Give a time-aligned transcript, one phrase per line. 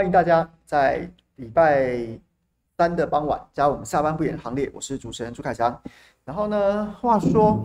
[0.00, 1.06] 欢迎大家在
[1.36, 1.94] 礼拜
[2.78, 4.70] 三的傍晚加入我们下班不演的行列。
[4.72, 5.78] 我是主持人朱凯翔。
[6.24, 7.62] 然后呢，话说，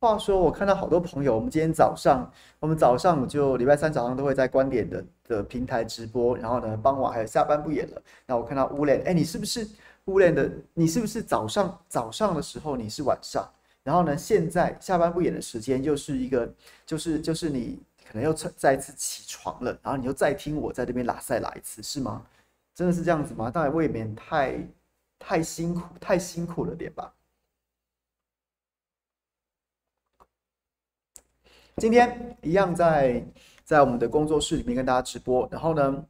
[0.00, 6.34] 话说，我看到好多朋友，我们今天早上，我们早上我就礼拜三早上都会在观点的的平台直播。
[6.38, 8.02] 然后呢，傍晚还有下班不演了。
[8.24, 9.68] 那我看到乌莲，哎，你是不是
[10.06, 10.50] 乌莲的？
[10.72, 13.46] 你是不是早上早上的时候你是晚上？
[13.82, 16.50] 然后呢，现在下班不演的时间又是一个，
[16.86, 17.78] 就是就是你。
[18.08, 22.24] 可能又再一次起床了，然后你又再听我在这边拉赛拉一次，是吗？
[22.72, 23.50] 真的是这样子吗？
[23.50, 24.56] 当然未免太
[25.18, 27.12] 太辛苦，太辛苦了点吧。
[31.78, 33.26] 今天一样在
[33.64, 36.06] 在我们的工作室里面跟大家直播，然后呢，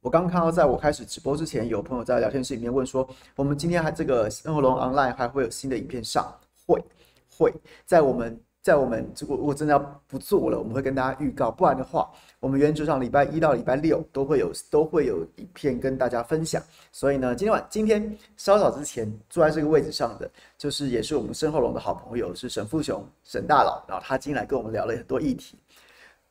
[0.00, 6.38] 我刚看到在我开始直播之前，有朋友在聊天室里面问说，我们今天还这个生活龙 online 还会有新的影片上？
[6.66, 6.84] 会
[7.30, 7.54] 会
[7.86, 8.42] 在我们。
[8.62, 11.50] 在我们如果如果真的要不做了，我们会跟大家预告。
[11.50, 16.62] 不然的话，我们原则上礼拜一到礼拜六都会有都会有影片跟大家分享。
[16.92, 23.84] 所以呢，今天晚今天稍早之前坐在这个位置上的，就是也是我们身后龙的好朋友，是沈富雄沈大佬。
[23.88, 25.58] 然后他今天来跟我们聊了很多议题。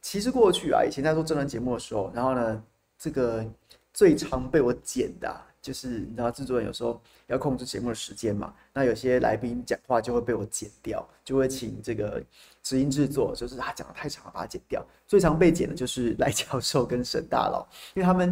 [0.01, 2.63] 其实过去啊，以前在做真人节目的时候，然后呢，
[2.97, 3.45] 这个
[3.93, 5.29] 最常被我剪的。
[5.61, 12.21] 就是你知道，制作人有时候要控制节目的时间嘛，那有些来宾讲话就会被我剪掉，就会请这个
[12.63, 14.83] 执音制作，就是他讲的太长了，把它剪掉。
[15.05, 18.29] 最常被剪的就是赖教授跟沈大佬，因为他们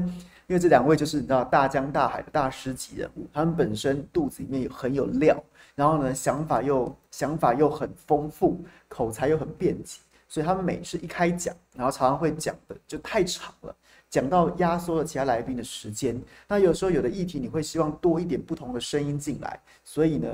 [0.48, 5.42] 因为这两位就是你知道大江大海的大师级人物，他们本身肚子里面有很有料，
[5.76, 13.76] 然后呢想法又想法又很丰富，口才又很便捷，所以他们每次一开讲，然后常常会讲的就太长了。
[14.10, 20.28] 讲到压缩了其他来宾的时间，那有时候有的议题你会希望多一点不同的声音进来，所以呢，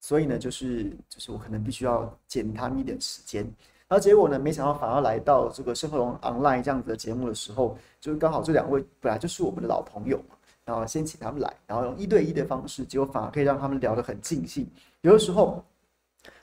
[0.00, 3.42] 所以呢，就是就是我可能必须要减他们一点时间，
[3.88, 14.68] 然后结果呢，没想到反而来到这个生活龙 online 这样子的节目的时候，就是刚好这两位本来就是我们的老朋友嘛，然后先请他们来，然后用一对一的方式，结果反而可以让他们聊得很尽兴，
[15.00, 15.64] 有的时候。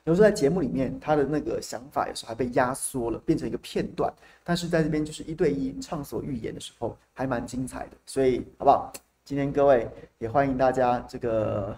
[0.06, 4.14] 有时候在节目里面，他的那个想法有时候还被压缩了，变成一个片段。
[4.44, 7.92] 但是在这边就是一对一畅所欲言的时候，还蛮精彩的。
[8.06, 8.92] 所以好不好？
[9.24, 11.74] 今天各位也欢迎大家这个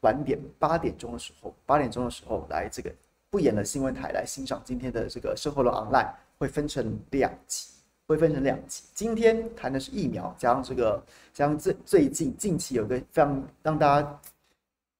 [0.00, 2.92] 晚点八点钟的时候，八点钟的时候来这个
[3.30, 7.70] 不演的新闻台来欣赏今天的这个生活的 online，会分成两集，
[8.06, 8.82] 会分成两集。
[8.92, 14.20] 今天谈的是疫苗，加上这个加上最最近近期有个非常让大家。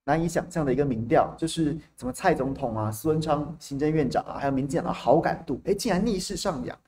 [0.07, 6.79] 难以想象的一个民调，就是怎么蔡总统啊、苏文昌行政院长啊，还有民进党的好感度，哎，竟然逆势上扬。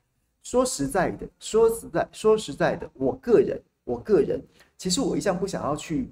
[0.43, 4.39] 说实在的，说实在，说实在的，我个人，我个人，
[4.77, 6.09] 其实我一向不想要去，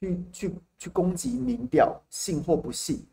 [0.00, 3.04] 去，去，去攻击民调，信或不信，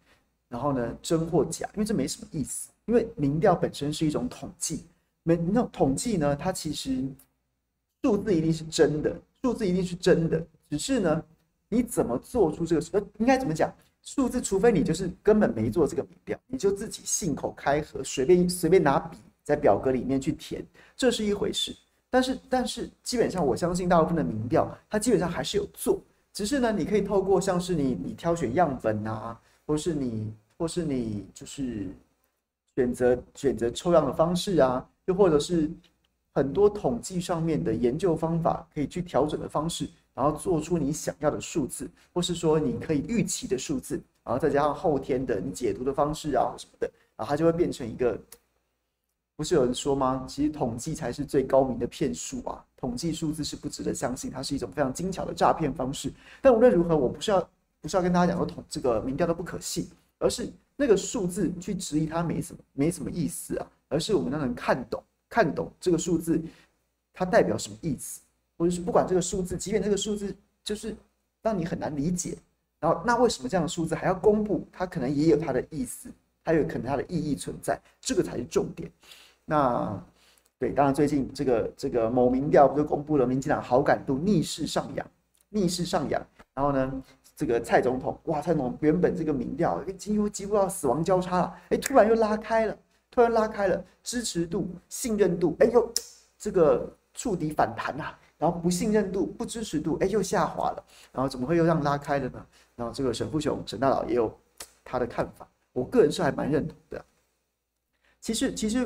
[0.48, 2.70] 然后呢，真或假，因为这没什么意思。
[2.86, 4.86] 因为民调本身是一种统计，
[5.24, 7.04] 没那统计呢，它其实
[8.04, 11.24] 数字一定是真的，数字一定是真的，只是呢。
[11.74, 13.00] 你怎么做出这个？
[13.00, 13.74] 呃，应该怎么讲？
[14.04, 20.64] 数字，除非你就是根本没做这个民调，你就自己信口开河，随便随便拿笔在表格里面去填，
[20.96, 21.76] 这是一回事。
[22.10, 26.00] 但是，但是基本上，我相信大部分的民调，它基本上还是有做，
[26.32, 31.88] 只是呢，你可以透过像是你你挑选样本啊，或是你或是你就是
[32.76, 35.72] 选择选择抽样的方式啊，又或者是
[36.34, 39.90] 很多统计上面的研究方法可以去调整的方式。
[40.14, 48.20] 然后做出你想要的数字，或是说你可以预期的数字，然后再加上后天的你解读的方式啊什么的，然后它就会变成一个。
[49.36, 50.24] 不是有人说吗？
[50.30, 52.64] 其实统计才是最高明的骗术啊！
[52.78, 56.14] 统计数字是不值得相信，它是一种非常精巧的诈骗方式。
[56.40, 57.42] 但无论如何，我不是要
[57.82, 59.90] 不是要跟大家讲说统这个民调都不可信，
[60.20, 66.40] 而是那个数字去质疑它没什么没什么意思啊，而是我们能看懂看懂这个数字
[67.12, 68.22] 它代表什么意思。
[68.58, 70.96] 或者是不管这个数字，即便这个数字就是
[71.42, 72.38] 让你很难理解，
[72.80, 74.68] 然后那为什么这样的数字还要公布？
[74.72, 76.10] 它可能也有它的意思，
[76.44, 78.92] 它有可能它的意义存在，这个才是重点。
[79.46, 80.02] 那
[80.60, 85.06] 对，当然最近这个这个某民调不就公布了民进党好感度逆势上扬，
[85.50, 86.26] 逆势上扬。
[86.54, 87.04] 然后呢，
[87.36, 92.78] 这个蔡总统哇，蔡总统原本这个民调几乎几乎要死亡交叉了，哎，突然又拉开了，
[93.12, 95.92] 突然拉开了支持度、信任度，哎呦，
[96.38, 98.16] 这个触底反弹呐。
[98.44, 100.86] 然后不信任度、不支持度，哎，又下滑了。
[101.14, 102.46] 然后怎么会又这样拉开了呢？
[102.76, 104.38] 然后这个沈富雄、沈大佬也有
[104.84, 107.06] 他的看法，我个人是还蛮认同的。
[108.20, 108.86] 其实，其实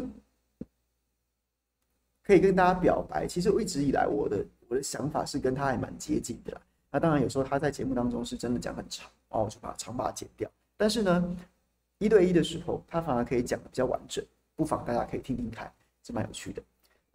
[2.24, 6.62] 可以跟大家表白，其实我一直以来我的我的想法是跟他还蛮接近的啦。
[6.92, 10.48] 那当然有时候他在节目当中是真的讲很长，哦，我就把长把它剪掉。
[10.78, 11.36] 但是呢，
[11.98, 14.24] 一对一的时候，他反而可以讲的比较完整，
[14.56, 15.74] 不妨大家可以听听看，
[16.04, 16.62] 是蛮有趣的。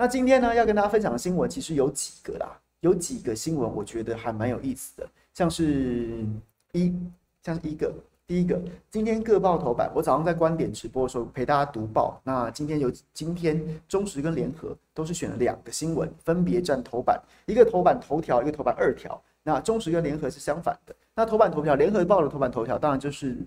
[0.03, 6.27] 那今天呢，要跟大家分享的新闻其实有几个啦，有几个新闻，我觉得还蛮有意思的，像是
[6.73, 6.93] 一，
[7.41, 7.95] 像是一个。
[8.27, 8.61] 第一个，
[8.91, 12.21] 今天各报头版，我早上在观点直播的时候陪大家读报。
[12.25, 19.23] 那今天有今天中时跟联合都是选了两个新闻，分别占头版，一个头版头条，一个头版二条。
[19.45, 20.93] 那中时跟联合是相反的。
[21.15, 23.39] 那头版头条，联合报的头版头条，当然就是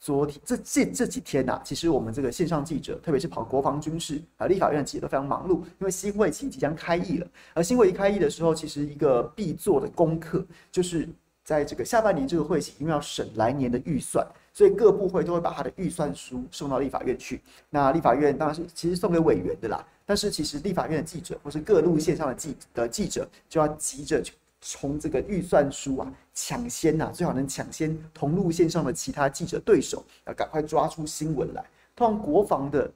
[0.00, 7.26] 昨天这这这几天呐、啊，其实我们这个线上记者，特别是跑国防军事啊，立法院的记者都非常忙碌，因为新会期即将开议了。
[7.54, 11.08] 而新会一开议的时候，其实一个必做的功课就是。
[11.44, 14.22] 在这个下半年这个会期，因为要审来年的预算，
[14.52, 17.40] 所以各部会都会把他的预算书送到立法院去。
[17.70, 31.64] 那立法院当然是其实送给委员的啦，但是其实立法院的记者或是各路线上的记的记者就要急着去从这个预算书啊抢先呐、最好能抢先同路线上的其他记者对手，要赶快抓出新闻来。
[31.94, 32.90] 通常国防的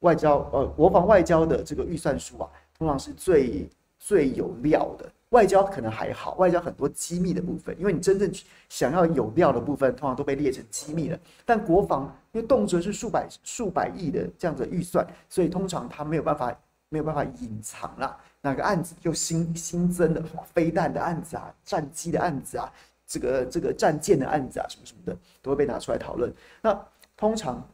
[0.00, 3.68] 外交呃国防外交的这个预算书啊，通常是最
[3.98, 5.10] 最有料的。
[5.30, 8.32] 外交可能还好，外交很多机密的部分，因为你真正
[8.70, 11.18] 想要有料的部分，通常都被列成机密了。
[11.44, 18.18] 但国防因为动辄是数百数百亿的这样子预算，所以通常它没有办法没有办法隐藏啦。
[18.40, 20.22] 哪个案子又新新增的
[20.54, 22.72] 飞弹的案子啊，战机的案子啊，
[23.06, 26.32] 这个这个战舰的案子啊，什么什么的，都会被拿出来讨论。
[26.62, 26.78] 那
[27.16, 27.66] 通常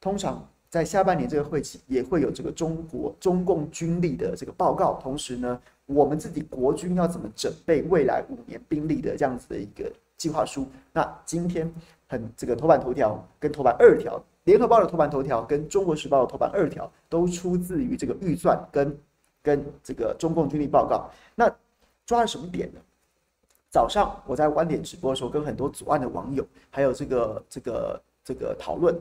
[0.00, 5.60] 通常在下半年这个会期也会有这个中国中共军力的这个报告，同时呢。
[5.86, 10.66] 我们自己国军要怎么准备未来五年兵力的这样子的一个计划书？
[10.92, 11.70] 那今天
[12.06, 18.96] 很这个头版头条跟头版二条，联合报的头版头条跟中国时报的头版二条都出自于这个预算跟
[19.42, 21.10] 跟这个中共军力报告。
[21.34, 21.52] 那
[22.06, 22.80] 抓了什么点呢？
[23.70, 28.98] 早上我在观点直播的时候，跟很多左岸的网友还有这个这个这个讨论。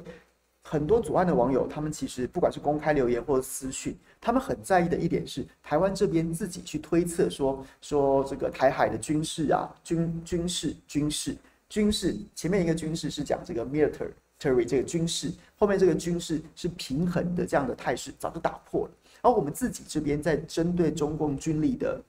[0.63, 11.35] 很多左岸的网友，他们其实不管是公开留言或者私讯，他们很在意的一点是，台湾这边自己去推测说说这个台海的军事啊，军军事军事
[11.67, 22.01] 军事，前面一个军事是讲这个 military 这个军事，后面这个军事是平衡的这样的态势早就打破了，而我们自己这边在针对中共军力的。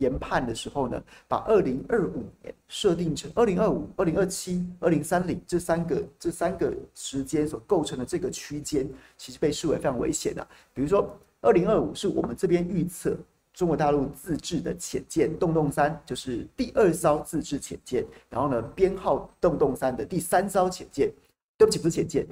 [0.00, 8.86] 研判的时候呢，把二零二五年设定成二零二五、二零二七、二零三零这三个这三个时间所构成的这个区间，
[9.16, 10.46] 其实被视为非常危险的。
[10.74, 13.16] 比如说，二零二五是我们这边预测
[13.54, 21.10] 中国大陆自制的潜舰“洞洞三”，就是第二艘自制潜舰，然后呢，编号“洞洞三”的第三艘潜舰，
[21.56, 22.26] 对不起，不是潜舰，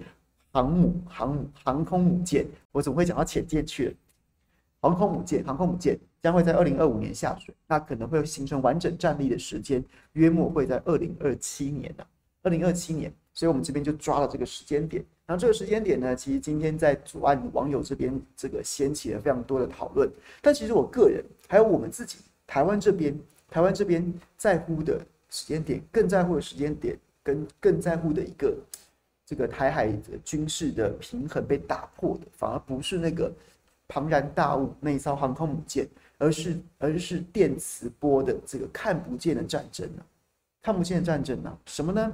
[0.53, 3.95] 航母、航母、航空母舰，我怎么会讲到潜舰去了？
[4.85, 5.99] 航空母舰，航空母舰。
[6.21, 12.07] 将会在二零二五年下水，那可能会形成完整战力的时间，约莫会在二零二七年的
[12.43, 15.05] 二零二七年，所以我们这边就抓了这个时间点。
[15.27, 20.11] 然后这个时间点呢，其实今天在左岸网友这边这个掀起了非常多的讨论。
[20.41, 23.15] 但其实我个人还有我们自己台湾这边，
[23.51, 24.99] 台湾这边在乎的
[25.29, 28.57] 时间点，更在乎的时间点，跟更在乎的一个
[29.27, 33.31] 这个台海的军事的平衡被打破的，反而不是那个
[33.89, 35.89] 庞然大物那一艘航空母舰。
[36.17, 40.03] 而是而是电磁波的这个看不见的战争呢、
[40.63, 42.11] 看不见的战争呢、什么呢？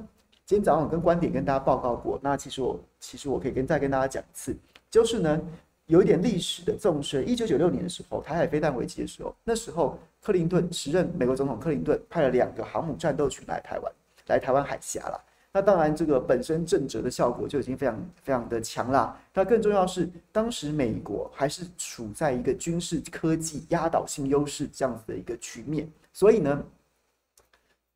[0.46, 4.56] 今天早上我跟观点跟大家报告过，那其实我其实我可以跟再跟大家讲一次，
[4.90, 5.38] 就是呢
[5.84, 7.28] 有一点历史的纵深。
[7.28, 13.92] 一九九六年的时候，台海飞弹危机的时候，那时候克林顿时任美国总统克林顿派了两个航母战斗群来台湾，
[14.28, 15.24] 来台湾海峡了。
[15.52, 19.18] 那当然，这个本身震慑的效果就已经非常非常的强了。
[19.34, 26.64] 那更重要是，当时美国还是处在一个军事科技压倒性优势这样子的一个局面，所以呢，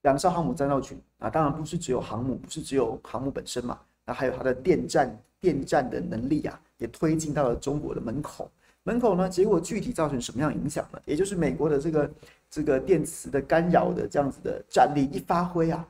[0.03, 8.51] 两艘航母战斗群啊，当然不是只有航母，不是只有航母本身嘛，那还有它的电站电站的能力啊，也推进到了中国的门口。
[8.83, 11.01] 门口呢，结果具体造成什么样影响呢？
[11.05, 12.11] 也就是美国的这个
[12.51, 15.87] 这个电磁的干扰的这样子的战力一发挥啊。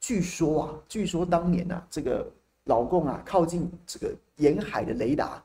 [0.00, 2.26] 据说啊，据说当年啊，这个
[2.64, 5.42] 老共啊，靠近这个沿海的雷达，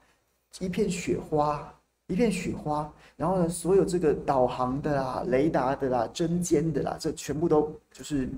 [0.60, 1.74] 一片雪花，
[2.08, 2.92] 一片雪花。
[3.16, 8.30] 然后呢，所有这个导航的啦、雷达的啦、针尖的啦，这全部都就是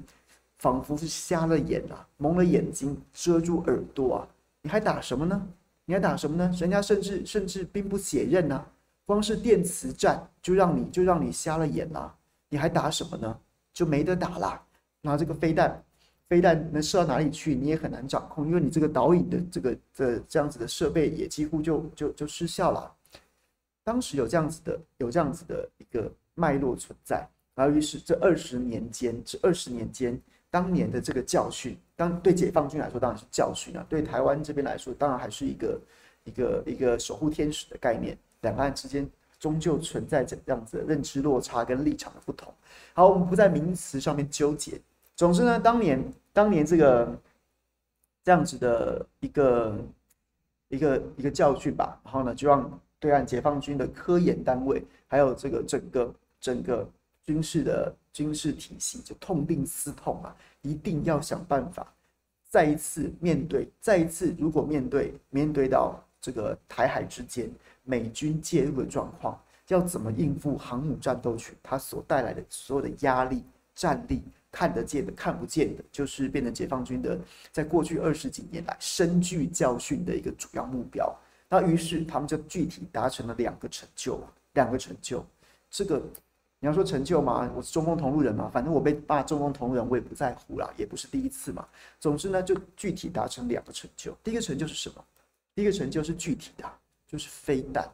[0.58, 4.28] 仿佛是瞎了眼啊，蒙了眼睛，遮住耳朵啊。
[4.62, 5.42] 你还打什么呢？
[5.86, 6.50] 你还打什么呢？
[6.58, 8.66] 人家甚至甚至兵不血刃呐，
[9.06, 12.14] 光是电磁战就让你就让你瞎了眼啦。
[12.50, 13.38] 你还打什么呢？
[13.74, 14.62] 就没得打啦。
[15.02, 15.84] 拿这个飞弹。
[16.34, 22.92] 飞弹能射到哪里去，你也很难掌控，因为你这个导引的这个的这样子的设备也几乎就就就失效了。
[23.84, 27.24] 当时有这样子的有这样子的一个脉络存在，
[27.54, 35.80] 然后于是这二十年间，这二十年间，当年的这个教训，当对解放军来说当然是教训啊，对台湾这边来说当然还是一个
[36.24, 38.18] 一个一个守护天使的概念。
[38.42, 42.52] 两岸之间终究存在着这样子的认知落差跟立场的不同。
[42.96, 44.82] 好，我们不在名词上面纠结。
[45.24, 47.18] 总之呢，当年当年这个
[48.26, 49.80] 这样子的一个
[50.68, 56.86] 一个一个教训吧，然后呢，就让对岸解放军的科研单位，还有这个整个整个
[57.24, 61.88] 军事的军事体系，就痛定思痛啊，一定要想办法，
[62.50, 67.50] 再一次面对，再一次如果面对面对到这个台海之间
[67.84, 73.42] 美军介入的状况，要怎么应付航母战斗群它所带来的所有的压力、
[73.74, 74.22] 战力？
[74.54, 77.20] 看得见的、看不见的，就是变成解放军的，
[77.52, 81.12] 在过去二十几年来深具教训的一个主要目标。
[81.50, 84.22] 那于是他们就具体达成了两个成就，
[84.54, 85.26] 两个成就。
[85.72, 86.00] 这个
[86.60, 87.52] 你要说成就吗？
[87.56, 91.68] 我是中共同路人嘛，反正我被骂中共同路人，我也不在乎啦，也不是第一次嘛。
[92.00, 94.16] 总之呢，就具体达成两个成就。
[94.24, 95.04] 第一个成就是什么？
[95.56, 96.72] 第一个成就是具体的，
[97.08, 97.92] 就是飞弹，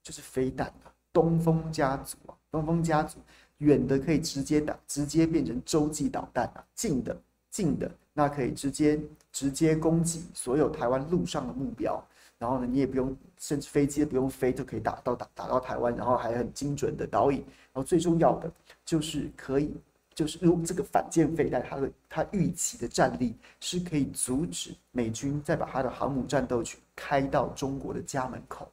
[0.00, 3.18] 就是飞弹啊东风家族啊，东风家族。
[3.62, 7.16] 远的可以直接打，直接变成洲际导弹啊；近的，
[7.48, 9.00] 近的那可以直接
[9.32, 12.02] 直接攻击所有台湾陆上的目标。
[12.38, 17.38] 然后呢，你也不用，甚至飞机不用飞，就可以打到打打到台湾，然后还很精准的导引。
[17.72, 18.52] 然后最重要的
[18.84, 19.72] 就是可以，
[20.12, 28.68] 就是如这个反舰飞弹，它的它预期的战力是可以阻止美军再把它的航母战斗群开到中国的家门口，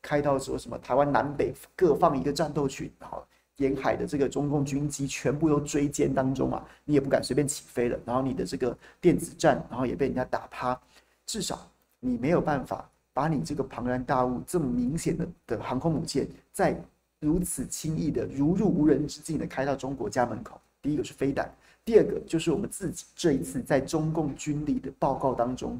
[0.00, 3.22] 开到说什么台湾南北各放一个战斗群，然后。
[3.60, 7.98] 沿海的这个中共军机全部都追歼当中啊，你也不敢随便起飞了。
[8.06, 10.78] 然后你的这个电子战，然后也被人家打趴。
[11.26, 16.74] 至少你没有办法把你这个庞然大物这么明显的的航空母舰，在
[17.20, 20.58] 如此轻易的如入无人之境的开到中国家门口。
[20.80, 25.78] 第一个是飞弹，第二个就是我们自己这一次在中共军力的报告当中，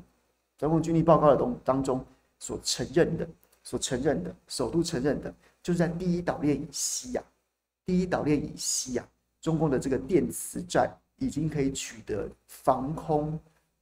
[0.58, 2.04] 中共军力报告的东当中
[2.38, 3.26] 所承认的，
[3.64, 7.39] 所承认的，首度承认的，就是在第一岛链以西呀、啊。
[7.90, 9.08] 第一岛链以西啊，
[9.40, 13.36] 中共的这个电磁战已经可以取得防空、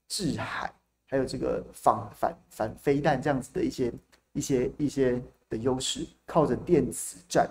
[0.09, 0.73] 制海，
[1.07, 3.93] 还有这个防反反飞弹这样子的一些
[4.33, 7.47] 一些一些的优势，靠着电磁战。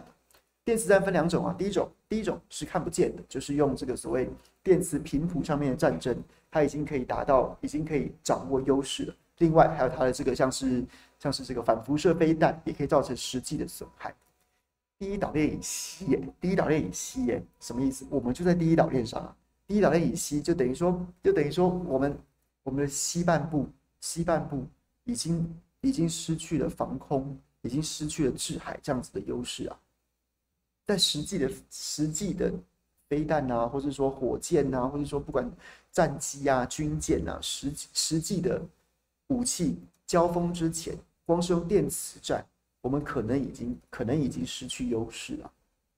[0.65, 4.27] 电磁战分两种啊，第一种第一种是看不见的，就是用这个所谓
[4.63, 6.17] 电磁频谱上面的战争，
[6.49, 9.15] 它已经可以达到，已经可以掌握优势了。
[9.37, 10.83] 另外还有它的这个像是
[11.19, 14.11] 像是这个反辐射飞弹，也可以造成实际的损害。
[14.99, 18.05] 第一岛链以西，第一岛链以西耶，什么意思？
[18.09, 19.35] 我们就在第一岛链上啊。
[19.67, 22.17] 第一岛链以西，就等于说，就等于说，我们
[22.63, 23.67] 我们的西半部，
[23.99, 24.65] 西半部
[25.03, 29.79] 已经已经失去了防空，已经失去了制海这样子的优势啊。
[30.85, 32.51] 但实际的实际的
[33.07, 35.51] 飞弹啊，或者说火箭啊，或者说不管
[35.91, 38.59] 战机啊、军舰啊，实实际的
[39.27, 39.77] 武器
[40.07, 42.43] 交锋之前，光是用电磁战。
[42.87, 45.51] 我们可能已经可能已经失去优势了，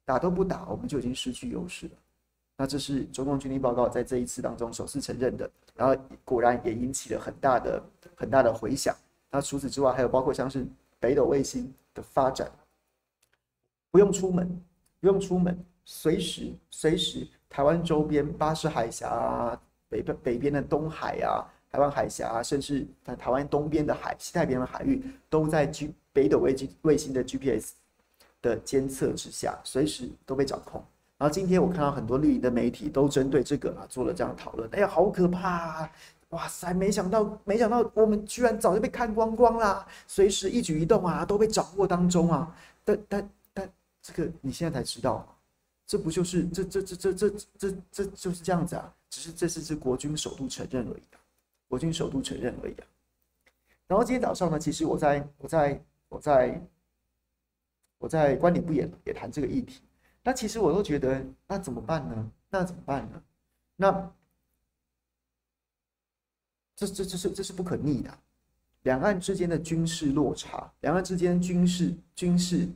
[0.05, 1.91] 打都不打，我们就已经失去优势了。
[2.58, 7.84] 那这是中共军力报告在这一次当中首次承认的，然后果然也引起了很大的
[8.15, 8.96] 很大的回响。
[9.29, 10.65] 那除此之外，还有包括像是
[11.00, 12.51] 北斗卫星的发展，
[13.91, 14.60] 不用出门，
[15.00, 25.93] 不用出门，随时随时台湾周边巴士海峡啊，北边北边的东海啊，台湾海峡啊，甚至在台湾东边的海西太平洋的海域都在居。
[26.11, 27.73] 北斗卫星卫星的 GPS
[28.41, 30.83] 的监测之下，随时都被掌控。
[31.17, 34.67] 然后今天我看到很多绿营的媒体都针对这个啊做了这样的讨论。
[34.71, 35.91] 哎呀，好可怕啊！
[36.29, 39.85] 哇塞，没想到，没想到我们居然早就被看光光啦！
[40.07, 42.53] 随时一举一动啊都被掌握当中啊。
[42.83, 43.69] 但但但
[44.01, 45.25] 这个你现在才知道，
[45.85, 48.91] 这不就是这这这这这这这就是这样子啊？
[49.09, 51.03] 只是这次是国军首度承认而已，
[51.69, 52.85] 国军首度承认而已啊。
[53.88, 55.81] 然后今天早上呢，其实我在我在。
[56.11, 56.59] 我在
[57.99, 59.83] 我在观点不演也谈这个议题，
[60.23, 62.31] 那其实我都觉得，那怎么办呢？
[62.49, 63.23] 那怎么办呢？
[63.75, 64.11] 那
[66.75, 68.17] 这这这是这是不可逆的，
[68.81, 72.67] 两岸之间的军事落差，两岸之间军事军事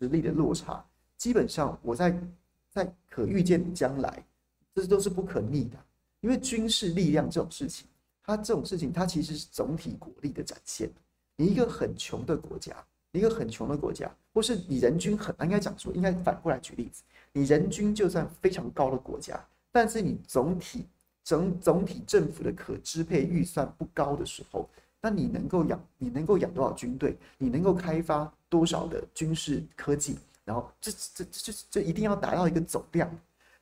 [0.00, 0.84] 实力的落差，
[1.16, 2.20] 基本上我在
[2.68, 4.26] 在可预见的将来，
[4.74, 5.78] 这都是不可逆的，
[6.20, 7.86] 因为军事力量这种事情，
[8.26, 10.90] 它这种事情它其实是总体国力的展现。
[11.36, 12.74] 你一个很穷的国家，
[13.12, 17.02] 一个很穷的国家，或是你人均很，应该讲说，应该反过来举例子，
[17.32, 19.38] 你人均就算非常高的国家，
[19.70, 20.86] 但是你总体
[21.22, 24.68] 整总体政府的可支配预算不高的时候，
[25.00, 27.16] 那你能够养，你能够养多少军队？
[27.38, 30.18] 你能够开发多少的军事科技？
[30.44, 33.10] 然后这这这这这一定要达到一个总量。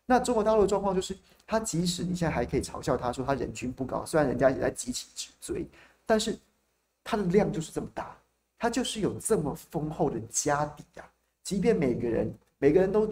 [0.06, 5.66] 那中国大陆的状况就是，他即使你现在还可以嘲笑他说他人均不高，虽然人家也在急起直追，
[6.04, 6.38] 但是。
[7.06, 8.16] 它的量就是这么大，
[8.58, 11.04] 它就是有这么丰厚的家底啊，
[11.42, 13.06] 即便每个人每个人都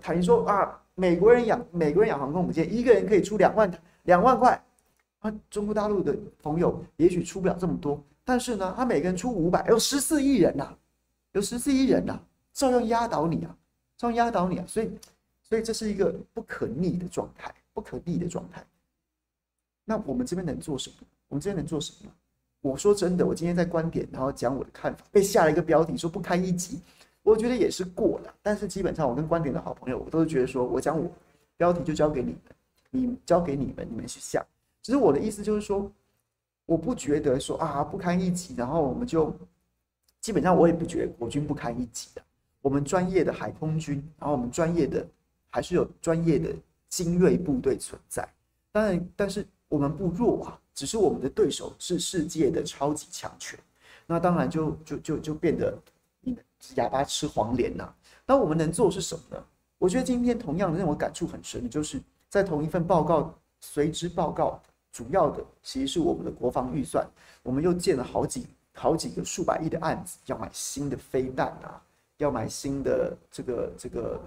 [0.00, 3.70] 坦言说啊，美国人养美国人养航空母舰，一个人可以出两万
[4.04, 4.64] 两万块，
[5.18, 10.74] 啊，中国大陆的朋友也许出不了这么多，但是呢，他每个人出五百，有十四亿人呐、
[11.32, 12.18] 有十四亿人呐、
[12.54, 13.54] 照样压倒你啊，
[13.98, 14.90] 照样压倒你啊，所以
[15.54, 18.60] 所以这是一个不可逆的状态，不可逆的状态。
[19.84, 20.96] 那我们这边能做什么？
[21.28, 22.10] 我们这边能做什么？
[22.60, 26.80] 我说真的，我今天在观点，然后讲我的看法，被下了一个标题说不堪一击，
[27.22, 28.34] 我觉得也是过了。
[28.42, 31.08] 但是基本上，我跟观点的好朋友，我都是觉得说，我讲我
[31.56, 32.40] 标题就交给你们，
[32.90, 34.44] 你交给你们，你们去下。
[34.82, 35.88] 其实我的意思就是说，
[36.66, 39.32] 我不觉得说啊不堪一击，然后我们就
[40.20, 42.20] 基本上我也不觉得国军不堪一击的。
[42.60, 45.06] 我们专业的海空军，然后我们专业的
[45.54, 46.52] 还是有专业的
[46.88, 48.28] 精锐部队存在。
[48.72, 50.60] 当然，但是我们不弱啊。
[50.74, 53.56] 只是我们的对手是世界的超级强权，
[54.06, 55.72] 那当然就就就就变得
[56.20, 56.36] 你
[56.74, 57.94] 哑巴吃黄连呐、
[58.26, 59.44] 那我们能做是什么呢？
[59.78, 67.06] 我觉得今天同样的让我感触很深，就是在同一份报告随之报告，主要的其实是我们的国防预算，
[67.44, 71.80] 我们又建了好几好几个数百亿的案子，要买新的飞弹啊，
[72.16, 74.20] 要买新的这个这个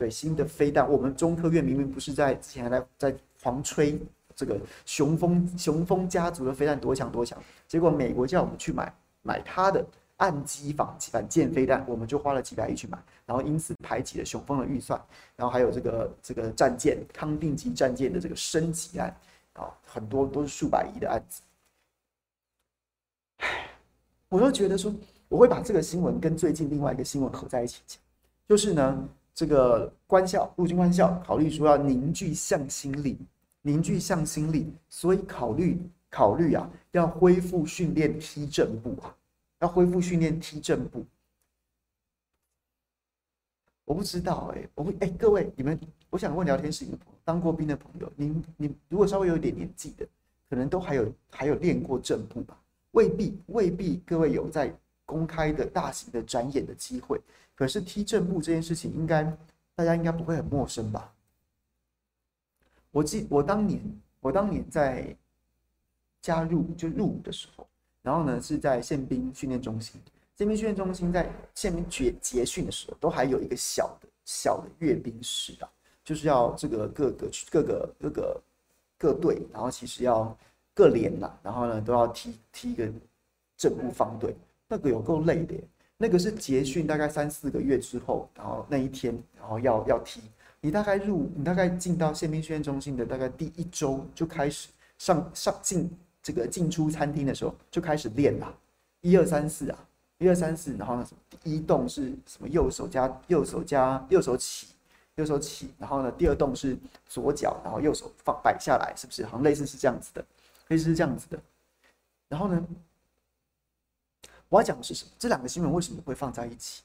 [0.00, 0.90] 对新的飞弹。
[0.90, 4.00] 我们中科院明明不是在之前还在在狂吹。
[4.36, 9.84] 这个雄风雄风家族的飞弹多强多强，结果美国叫我们去买买他的
[10.16, 14.98] 岸基反反舰飞弹，我们就花了几百亿去买，然后因此排挤了雄风的预算，
[15.36, 19.14] 然后还有这个这个战舰康定级战舰的这个升级案
[19.52, 21.42] 啊，很多都是数百亿的案子。
[23.40, 23.68] 唉，
[24.30, 24.90] 我都觉得说
[25.28, 28.00] 我会把这个新闻跟最近另外一个新闻合在一起讲，
[28.48, 29.06] 就是呢，
[29.40, 33.16] 这个官校陆军官校考虑说要凝聚向心力。
[33.62, 39.16] 凝聚向心力，所以考虑考虑啊，要恢复训练踢正步啊，
[39.60, 41.06] 要恢复训练踢正步。
[43.86, 45.78] 我不知道哎、我会哎、各位你们，
[46.10, 50.06] 我想问聊天室的朋友，当过兵的朋友，您你如果稍微有一点年纪的，
[50.50, 52.58] 可能都还有还有练过正步吧？
[52.90, 54.70] 未必未必，各位有在
[55.06, 57.18] 公开的大型的展演的机会。
[57.60, 59.22] 可是踢正步这件事情，应该
[59.74, 61.12] 大家应该不会很陌生吧？
[62.90, 63.78] 我记我当年，
[64.18, 65.14] 我当年在
[66.22, 67.68] 加入就入伍的时候，
[68.00, 70.00] 然后呢是在宪兵训练中心。
[70.36, 75.68] 宪兵训练中心在宪兵结结训的时候，都还有一个小的小的阅兵式啊，
[76.02, 78.42] 就是要这个各个各个各个
[78.96, 80.34] 各队，然后其实要
[80.72, 82.90] 各连呐，然后呢都要踢踢一个
[83.58, 84.34] 正步方队，
[84.66, 85.62] 那个有够累的耶。
[86.02, 90.22] 那个是结训大概三四个月之后，然后那一天，然后要要踢。
[90.62, 98.50] 你大概入，你大概进到宪兵训练中心的大概第一周就开始上上进这个进出餐厅的时候就开始练了，
[99.02, 99.78] 一二三四啊，
[100.16, 101.06] 一二三四，然后呢
[101.42, 104.68] 第一动是什么右手加右手加右手起，
[105.16, 109.22] 右手起，然后呢第二动是左脚，然后右手放摆下来，是不是？
[109.26, 110.24] 好像类似是这样子的，
[110.68, 111.38] 类似是这样子的。
[112.26, 112.66] 然后呢，
[114.50, 115.10] 我要讲的是什么？
[115.18, 116.82] 这两个新闻为什么会放在一起？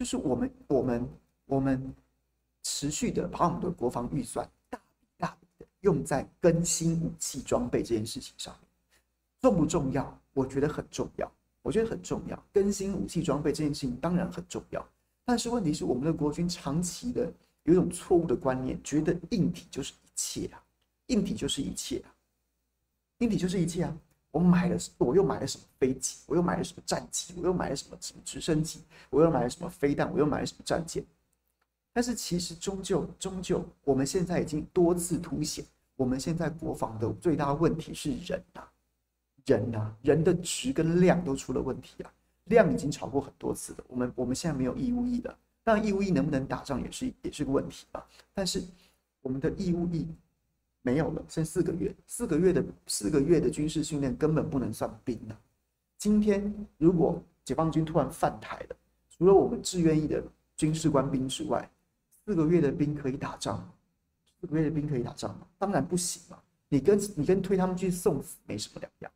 [0.00, 1.08] 就是我们我们
[1.46, 1.94] 我们。
[2.64, 8.68] 持续的把我们的国防预算大笔大笔的用在更新武器装备这件事情上面，
[9.40, 10.16] 重不重要？
[10.32, 11.28] 我觉得很重要，
[11.60, 12.40] 我觉得很重要。
[12.52, 14.88] 更新武器装备这件事情当然很重要，
[15.24, 17.32] 但是问题是我们的国军长期的
[17.64, 20.62] 有一种错误的观念，觉得硬体就是一切啊，
[21.08, 22.14] 硬体就是一切啊，
[23.18, 23.98] 硬体就是一切啊。
[24.32, 26.16] 我买了，我又买了什么飞机？
[26.26, 27.34] 我又买了什么战机？
[27.36, 28.80] 我又买了什么直升机？
[29.10, 30.10] 我又买了什么飞弹？
[30.10, 31.04] 我又买了什么战舰？
[31.92, 35.62] 但是其实终究终究，我们现在已经多次凸显，
[35.94, 38.62] 我们现在国防的最大问题是人呐，
[39.44, 42.10] 人呐，人的质跟量都出了问题啊，
[42.44, 43.84] 量已经吵过很多次了。
[43.88, 48.02] 我们我们现在没有义务役了，当然义务役能不能打仗也是也是个问题啊。
[48.32, 48.64] 但是
[49.20, 50.08] 我们的义务役
[50.82, 55.38] 没有了，剩四个月，四个月的四个月的军事训练根本不能算兵啊。
[55.96, 58.76] 今天如果解放军突然犯台了，
[59.08, 60.22] 除了我们志愿役的
[60.56, 61.68] 军事官兵之外，
[62.24, 63.72] 四个月的兵可以打仗？
[64.40, 65.46] 四个月的兵可以打仗吗？
[65.56, 66.36] 当然不行嘛！
[66.68, 69.12] 你跟你跟推他们去送死没什么两样，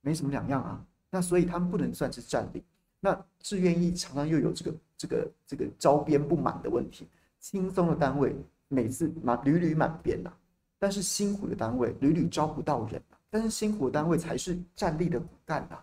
[0.00, 0.82] 没什么两样啊。
[1.10, 2.62] 那所以他们不能算是战力。
[3.00, 7.06] 那志愿役常常又有这个这个这个招编不满的问题。
[7.40, 8.34] 轻松的单位
[8.68, 10.32] 每次满屡屡满编呐，
[10.78, 13.02] 但是辛苦的单位屡屡招不到人。
[13.30, 15.78] 但是辛苦的单位才是战力的骨干呐。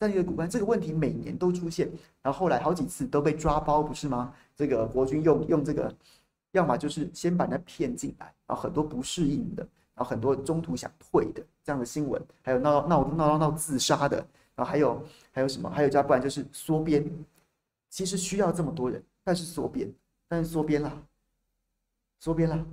[0.00, 1.88] 战力的骨干这个问题每年都出现，
[2.22, 4.34] 然后后来好几次都被抓包，不是吗？
[4.56, 5.94] 这个国军用用这个，
[6.52, 9.62] 要么就是先把人骗进来，然后很多不适应的，
[9.94, 14.16] 然后很多中途想退的这样的新闻，还有闹闹闹闹闹自杀的，
[14.54, 15.68] 然后还有还有什么？
[15.70, 17.04] 还有加不然就是缩编。
[17.90, 19.90] 其实需要这么多人，但是缩编，
[20.28, 21.02] 但是缩编了，
[22.20, 22.66] 缩编了，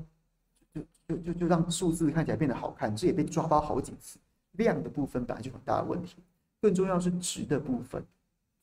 [0.75, 4.19] 就就就就让数字看起来变得好看，这也被抓包好几次。
[4.57, 6.15] 量的部分本来就很大的问题，
[6.61, 8.01] 更重要是质的部分，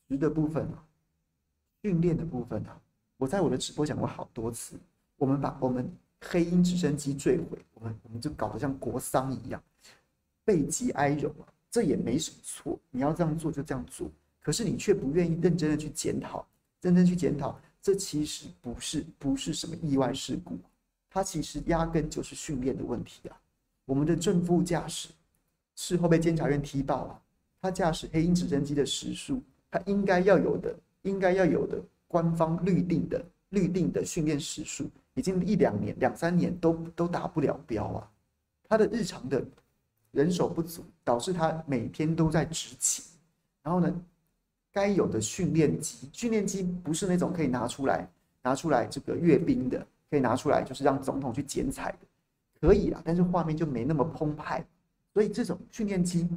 [0.07, 0.83] 质的部分啊，
[1.83, 2.79] 训练的部分啊，
[3.17, 4.75] 我在我的直播讲过好多次，
[5.17, 5.87] 我们把我们
[6.19, 9.61] 黑鹰直升机坠毁，我们我们就搞得像国丧一样，
[10.43, 14.09] 备极哀荣啊，这也没什么错，你要这样做就这样做，
[14.41, 16.43] 可是你却不愿意认真的去检讨，
[16.81, 20.57] 认真去检讨，这其实不是不是什么意外事故，
[21.13, 23.37] 它其实压根就是训练的问题啊，
[23.85, 25.09] 我们的正副驾驶。
[25.75, 27.21] 事后被监察院踢爆了，
[27.61, 38.09] 他驾驶黑鹰直升机的时速，他应该要有的，应该要有的官方预定的预定的训练时速，已经一两年、两三年都都达不了标啊！
[38.67, 39.43] 他的日常的
[40.11, 43.05] 人手不足，导致他每天都在执勤。
[43.61, 44.01] 然后呢，
[44.71, 48.07] 该有的训练机，训练机不是那种可以拿出来
[48.41, 51.97] 拿出来这个阅兵的，可以拿出来就是让总统去剪彩的，
[52.61, 54.63] 可以啊，但是画面就没那么澎湃。
[55.11, 56.29] 所以这种训练机，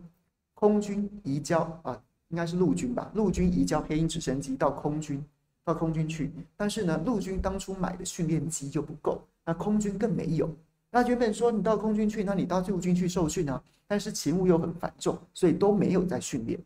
[0.54, 3.10] 空军移交啊，应该是陆军吧？
[3.12, 5.22] 陆军移交黑鹰直升机到空军，
[5.62, 6.32] 到空军去。
[6.56, 10.48] 但是呢，陆军当初买的训练机就不够，那空军更没有。
[10.90, 13.62] 那原本说你到空军去，那你到陆军去受训啊？
[13.86, 16.58] 但是勤务又很繁重，所以都没有在训练。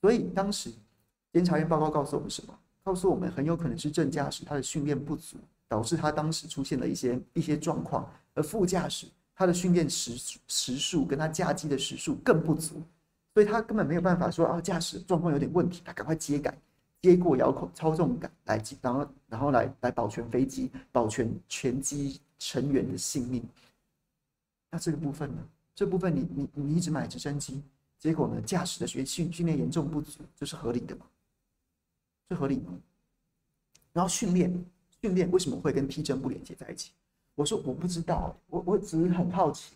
[0.00, 0.72] 所以当时
[1.32, 2.58] 监察院报告告诉我们什么？
[2.82, 5.36] 告诉我们很有可能是正驾驶他的训练不足，
[5.72, 9.06] 导致他当时出现了一些一些状况，而副驾驶。
[9.34, 12.82] 他的训练时时数跟他驾机的时数更不足，
[13.32, 16.56] 所以他根本没有办法说啊，驾驶状况有点问题，他赶快接杆，
[17.00, 23.42] 接过遥控操纵杆来，然后然后来来保全飞机，保全全机成员的性命。
[24.70, 25.42] 那这个部分呢？
[25.74, 27.62] 这部分你你你一直买直升机，
[27.98, 31.06] 结果呢，驾驶的学训训练严重不足，这是合理的吗？
[32.28, 32.78] 这合理吗？
[33.94, 34.52] 然后训练
[35.02, 36.92] 训练为什么会跟踢正步连接在一起？
[37.34, 39.74] 我说我不知道，我我只是很好奇，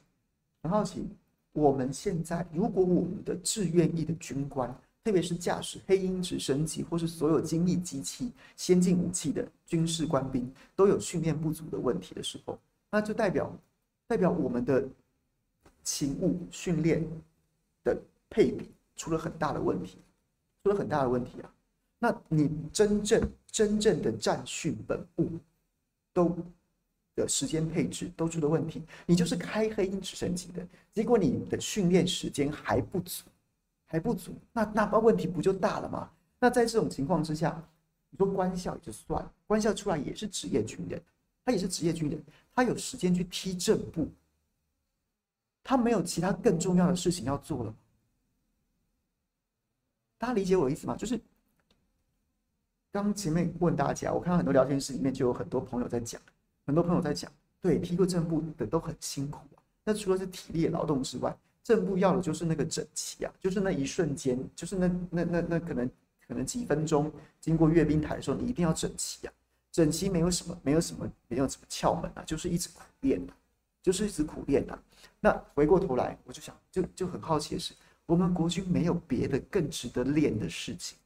[0.62, 1.04] 很好奇。
[1.52, 12.58] 我们现在如果我们的志愿役的军官，特别是驾驶黑鹰直升机或是所有精密机器、先进武器的军事官兵都有训练不足的问题的时候，
[12.90, 13.50] 那就代表
[14.06, 14.86] 代表我们的
[15.82, 17.04] 勤务训练
[17.82, 17.96] 的
[18.28, 19.98] 配比出了很大的问题，
[20.62, 21.50] 出了很大的问题啊！
[21.98, 25.30] 那你真正真正的战训本部
[26.12, 26.36] 都。
[27.16, 33.24] 的时间配置都出了问题，你就是开黑鹰直升机的，结果你的训练时间还不足，
[33.86, 36.10] 还不足，那那把问题不就大了吗？
[36.38, 37.66] 那在这种情况之下，
[38.10, 41.02] 你说官校也就算，官校出来也是职业军人，
[41.42, 42.22] 他也是职业军人，
[42.54, 44.06] 他有时间去踢正步，
[45.64, 47.76] 他没有其他更重要的事情要做了吗？
[50.18, 50.94] 大家理解我的意思吗？
[50.94, 51.18] 就是
[52.96, 56.20] 刚前面问大家，我看到很多聊天室里面就有很多朋友在讲。
[56.64, 57.30] 很多朋友在讲，
[57.60, 59.62] 对，踢过正步的都很辛苦啊。
[59.84, 65.88] 那除了是体力劳动之外，正步要的就是那个整齐啊，就是那一瞬间，就是那那那那可能
[66.26, 69.32] 可能几分钟经过阅兵台的时候，你一定要整齐啊。
[69.70, 73.36] 整齐没有什么，没有什么，没有什么窍门啊，就是一直苦练啊，
[73.82, 74.78] 就是一直苦练啊。
[75.20, 77.74] 那回过头来，我就想，就就很好奇的是，
[78.06, 80.96] 我们国军没有别的更值得练的事情。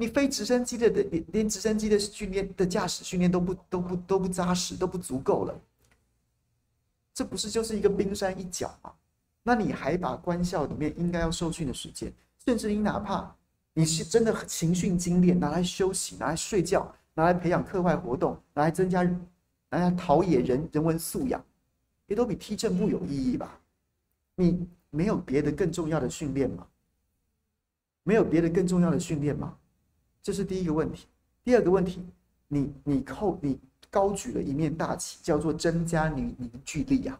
[0.00, 5.60] 你飞直升机的的连连直升机的训练的驾驶训练都不都不都不扎实都不足够了，
[7.12, 8.92] 这不是就是一个冰山一角吗？
[9.42, 12.12] 那你还把官校里面应该要受训的时间，
[12.44, 13.34] 甚至你哪怕
[13.74, 21.44] 你是真的勤训精练，拿来休息，拿来睡觉，拿来培养课外活动，拿来增加拿来陶冶人人文素养，
[22.06, 23.60] 也都比踢正步有意义吧？
[24.36, 26.64] 你没有别的更重要的训练吗？
[28.04, 29.58] 没有别的更重要的训练吗？
[30.22, 31.06] 这是第一个问题，
[31.42, 32.04] 第二个问题，
[32.48, 33.58] 你你扣你
[33.90, 37.18] 高举了一面大旗，叫做增加凝凝聚力啊，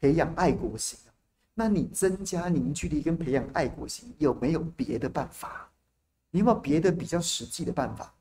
[0.00, 1.14] 培养爱国心啊。
[1.54, 5.70] 那你增加凝聚力跟培养爱国心有没有别的办法？
[6.30, 8.12] 你有没有别的比较实际的办法？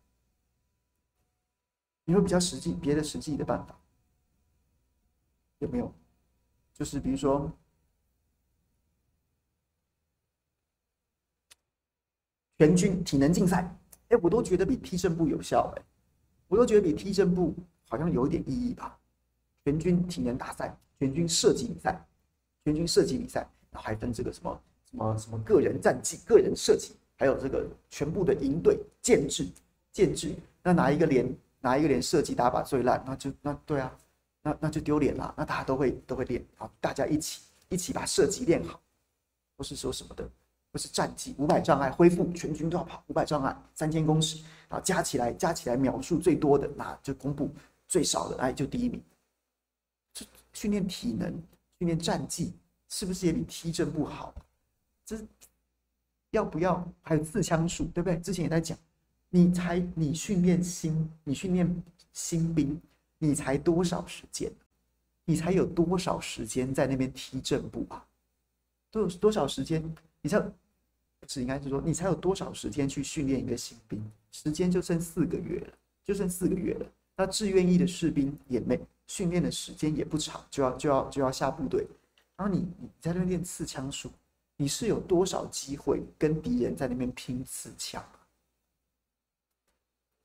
[2.05, 3.75] 你有没有比较实际别的实际的办法？
[5.59, 5.91] 有没有？
[6.73, 7.51] 就是比如说
[12.59, 13.75] 全军体能竞赛。
[14.09, 15.81] 哎，我都觉得比踢正步有效哎，
[16.47, 17.53] 我都觉得比踢正步
[17.89, 18.97] 好像有一点意义吧。
[19.65, 22.01] 全军体能大赛、全军射击比赛、
[22.63, 29.45] 全军射击比赛，然后还分这个什么什么什么个人战绩、个人射击，还有这个全部的营队建制、
[29.91, 30.33] 建制。
[30.63, 33.97] 那哪一个连哪一个连射击打靶最烂，那就那对啊，
[34.41, 35.33] 那那就丢脸了。
[35.37, 38.81] 那大家都会都会练，好，大家一起一起把射击练好，
[39.57, 40.29] 不是说什么的。
[40.77, 47.49] 是战绩，五百障碍恢复，全军都要跑五百障碍，三千公尺啊，加起来加起来秒数最多的，那就公布
[47.87, 49.01] 最少的，哎，就第一名。
[50.13, 51.31] 这训练体能、
[51.79, 52.53] 训练战绩，
[52.89, 54.33] 是不是也比踢正步好？
[55.05, 55.17] 这
[56.31, 56.85] 要不要？
[57.01, 58.17] 还有自枪术，对不对？
[58.19, 58.77] 之前也在讲，
[59.29, 62.79] 你才你训练新，你训练新兵，
[63.17, 64.51] 你才多少时间？
[65.29, 68.05] 你才有多少时间在那边踢正步啊？
[68.89, 69.83] 都有多少时间？
[70.21, 70.53] 你像
[71.27, 74.01] 是应该是说，你才有多少时间去训练一个新兵？
[74.31, 76.85] 时间就剩四个月了，就剩四个月了。
[77.15, 81.85] 那志愿役的士兵也没训练的时间也不长，就要就要就要下部队。
[82.35, 84.11] 然后你你在那边练刺枪术，
[84.55, 88.03] 你是有多少机会跟敌人在那边拼刺枪？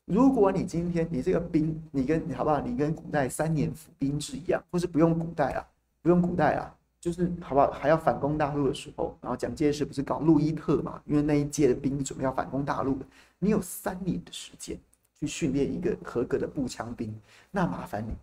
[0.05, 2.61] 如果你今天你这个兵，你跟你好不好？
[2.61, 5.67] 你跟古代三年服兵制一样，或是不用古代啊，
[6.03, 7.69] 不用古代啊，就是好不好？
[7.73, 11.03] 还要反攻大陆的时候，然后蒋介石不是搞路易特嘛？
[11.05, 12.97] 因为那一届的兵准备要反攻大陆，
[13.41, 14.79] 你有三年的时间
[15.19, 17.13] 去训练一个合格的步枪兵，
[17.51, 18.15] 那麻烦你，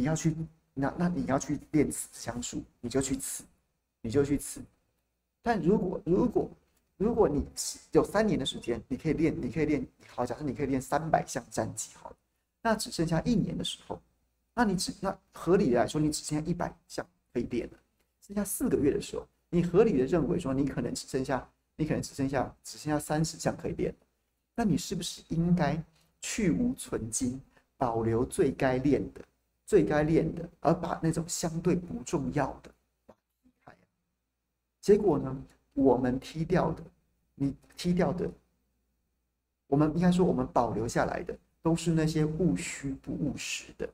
[0.00, 0.36] 你要去
[0.74, 3.44] 那那你要去练刺枪术，你就去刺，
[4.02, 4.60] 你就去刺。
[5.40, 6.50] 但如果如果
[6.98, 7.46] 如果你
[7.92, 12.12] 有三年的时间，你可以练，你可以练，好，假设你可以练三百项战绩，好，
[12.60, 13.98] 那只剩下一年的时候，
[14.52, 17.78] 那你只那合理的来说，你只剩下一百项可以练了。
[18.28, 23.94] 剩下四个月的时候，你合理的认为说，你可能只剩下，你可能只剩下只剩下三十项可以练，
[24.54, 25.82] 那你是不是应该
[26.20, 27.40] 去芜存菁，
[27.78, 29.22] 保留最该练的、
[29.64, 32.70] 最该练的，而把那种相对不重要的
[33.06, 33.74] 把它踢开？
[34.80, 35.44] 结果呢？
[35.72, 36.82] 我们踢掉的，
[37.36, 38.28] 你踢掉的，
[39.68, 43.88] 我们应该说我们保留下来的，都是那些务虚不务实的、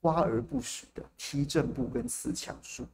[0.00, 2.84] 花而不实的踢正步跟四强术。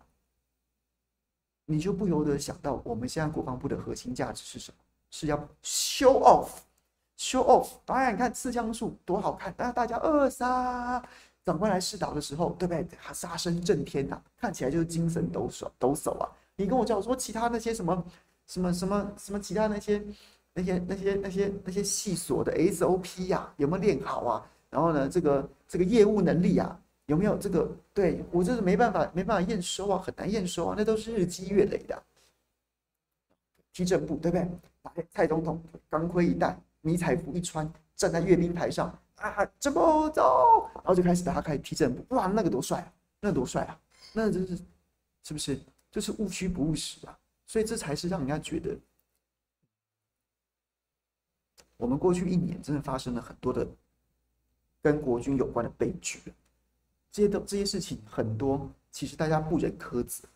[1.67, 4.77] 你就不由得想到，我们现在国防部的核心价值是什么？
[5.11, 7.69] 是要 show off，show off。
[7.85, 11.03] 当然，你看刺枪术多好看，当大家二杀
[11.45, 12.87] 长官来视导的时候，对不对？
[13.03, 16.29] 他杀声震天呐，看起来就是精神抖擞抖擞啊！
[16.57, 18.05] 你跟我讲说其他那些什么？
[18.47, 20.05] 什么什么什么其他那些
[20.53, 24.47] 那些那些那些那些细琐的 SOP 呀，有没有练好啊？
[24.69, 27.71] 然后呢，这个这个业务能力啊，有没有这个？
[27.93, 32.03] 对我这是没办法没办法验收啊，很难验收啊，那都是日积月累的。
[33.73, 35.07] 踢正步对不对？
[35.11, 43.81] 蔡总统钢盔一戴，迷彩服一穿，站在阅兵台上啊，正步走，然后就开始大家开始踢正步，哇，那个多帅啊，那多帅啊，
[44.13, 44.57] 那真是
[45.25, 47.19] 是不是就是务虚不务实啊？
[47.47, 48.77] 所以这才是让人家觉得，
[51.77, 53.67] 我们过去一年真的发生了很多的
[54.81, 56.21] 跟国军有关的悲剧。
[57.15, 60.27] 这些都这些事情很多，其实大家不忍苛责，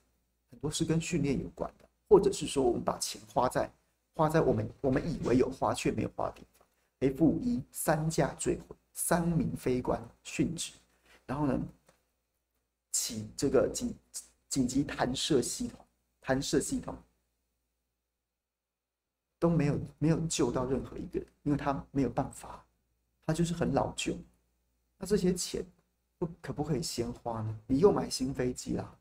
[0.49, 3.69] 很多是跟训练有关的，或者是说我们把钱花在
[4.14, 6.69] 花在我们我们以为有花却没有花的地方。
[7.01, 10.71] F 五一三架坠毁，三名飞官殉职，
[11.27, 11.61] 然后呢，
[12.93, 13.93] 起这个紧
[14.49, 15.85] 紧急弹射系统。
[16.21, 16.97] 弹射系统
[19.37, 22.64] 都没有没有救到任何一个人，因为他没有办法，
[23.27, 24.17] 他就是很老旧。
[24.97, 25.64] 那这些钱
[26.40, 27.59] 可不可以先花呢？
[27.66, 28.94] 你又买新飞机啦，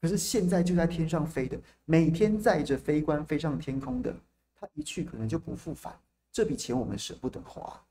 [0.00, 4.14] 可是现在就在天上飞的，每天载着飞官飞上天空的，
[4.54, 5.98] 他一去可能就不复返。
[6.32, 7.82] 这笔钱我们舍不得花，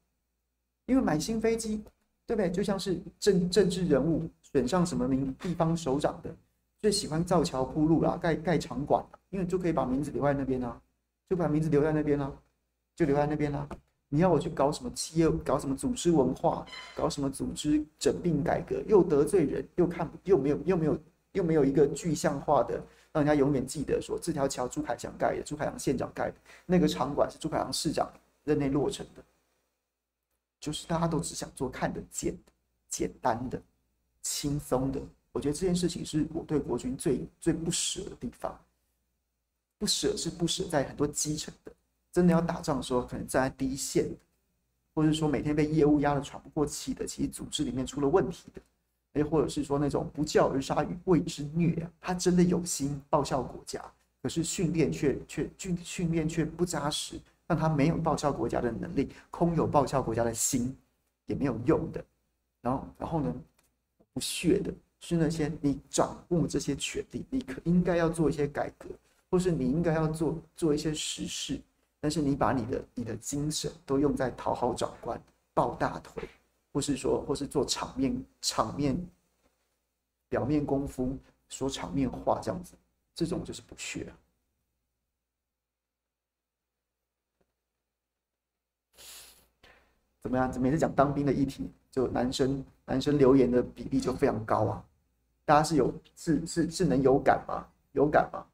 [0.85, 1.83] 因为买新飞机，
[2.25, 2.51] 对不对？
[2.51, 6.33] 就像是政政治人物选上什么名地方首长的。
[6.81, 10.79] 最喜欢造桥铺路啦，盖盖场馆，因为就可以把名字留在那边啊，
[11.27, 12.31] 就把名字留在那边啊，
[12.95, 13.67] 就留在那边啦。
[14.09, 16.65] 你要我去搞什么企业，搞什么组织文化，
[16.95, 20.99] 搞什么组织整并改革，又得罪人，又看又没有又没有
[21.33, 22.75] 又没有一个具象化的，
[23.11, 28.11] 让人家永远记得说这条桥朱凯翔盖的，朱凯翔县长盖的，那个场馆是朱凯翔市长
[28.43, 29.23] 任内落成的，
[30.59, 32.37] 就是大家都只想做看得见、
[32.87, 33.61] 简单的、
[34.21, 35.01] 轻松的。
[35.31, 38.57] 我觉得这件事情是我对国军最最不舍的地方。
[39.77, 41.71] 不舍是不舍在很多基层的，
[42.15, 44.15] 真的要打仗的时候，可能站在第一线的，
[44.93, 53.84] 或者说每天被业务压得喘不过气的，其实组织里面出了问题的，又或者是说那种不教而杀与谓之虐啊，他真的有心报效国家，
[54.23, 60.73] 可是训练却却训训练却不扎实，让他没有报效国家的能力，空有报效国家的心
[61.25, 62.01] 也没有用的。
[62.62, 63.36] 然后然后呢，
[64.13, 64.73] 不屑的。
[65.01, 68.88] 是那些你掌握这些权利，你可应该要做一些改革，
[69.30, 71.62] 或是你应该要做做一些实事，
[72.05, 75.19] 但是你把你的你的精神都用在讨好长官、
[75.55, 76.29] 抱大腿，
[76.71, 78.95] 或是说或是做场面场面
[80.29, 81.17] 表面功夫、
[81.49, 82.75] 说场面话这样子，
[83.15, 84.15] 这种就是不屑、了。
[90.21, 90.51] 怎么样？
[90.51, 94.85] 怎么每次讲当兵的议题，就男生男生留言的比例就非常高啊？
[95.43, 97.67] 大家是有是是是能有感吗？
[97.93, 98.45] 有感吗？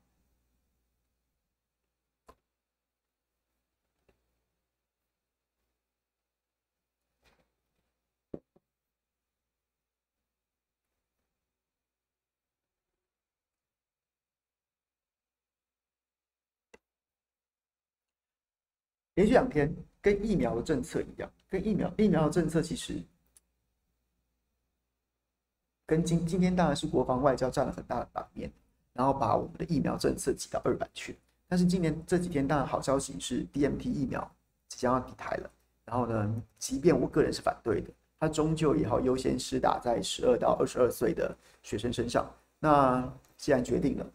[19.21, 22.99] 连续两天跟疫苗的政策一样，跟疫苗疫苗的政策其实
[25.85, 28.51] 跟今今天当然是国防外交占了很大的版面，
[28.93, 31.15] 然后把我们的疫苗政策挤到二版去。
[31.47, 34.27] 但是今年这几天当然好消息是 DMT 疫苗
[34.69, 35.51] 即将要抵台了，
[35.85, 42.27] 然后呢，即便我个人是反对的，它终究也要优先施打在十二到二十二岁的学生身上。
[42.57, 43.07] 那
[43.37, 44.11] 既然决定了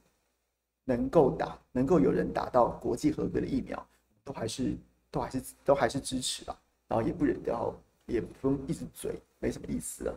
[0.84, 3.88] 能够打，能够有人打到国际合格的疫苗，
[4.24, 4.76] 都还是。
[5.16, 6.54] 都还是都还是支持吧，
[6.86, 7.74] 然后也不忍，然后
[8.04, 10.14] 也不用一直嘴，没什么意思了。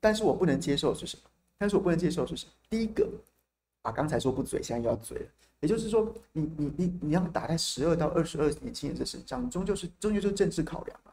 [0.00, 1.22] 但是我不能接受是什么？
[1.58, 2.52] 但是我不能接受是什么？
[2.68, 3.10] 第一个
[3.82, 5.26] 啊，刚才说不嘴，现在又要嘴了。
[5.58, 11.12] 也就是说，你你你你要打在十二到二十二年轻人的身上，终究是终究是政治考量啊。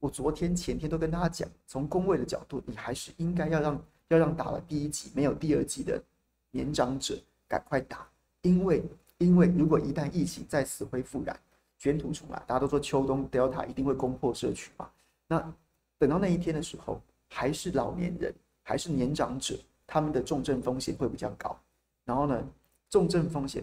[0.00, 6.02] 我昨天前天都跟大家讲，从公卫的角度，你还是应该要让要让打了第一剂没有第二剂的
[6.50, 8.06] 年长者赶快打，
[8.42, 8.82] 因为
[9.18, 11.38] 因为如果一旦疫情再次恢复燃。
[11.78, 14.90] 卷土重来，大家都说秋冬 Delta 一定会攻破社区嘛？
[15.26, 15.52] 那
[15.98, 21.58] 等到那一天的时候，还是老年人，还是年长者，他们的重症风险会比较高。
[22.04, 22.48] 然后呢，
[22.88, 23.62] 重症风险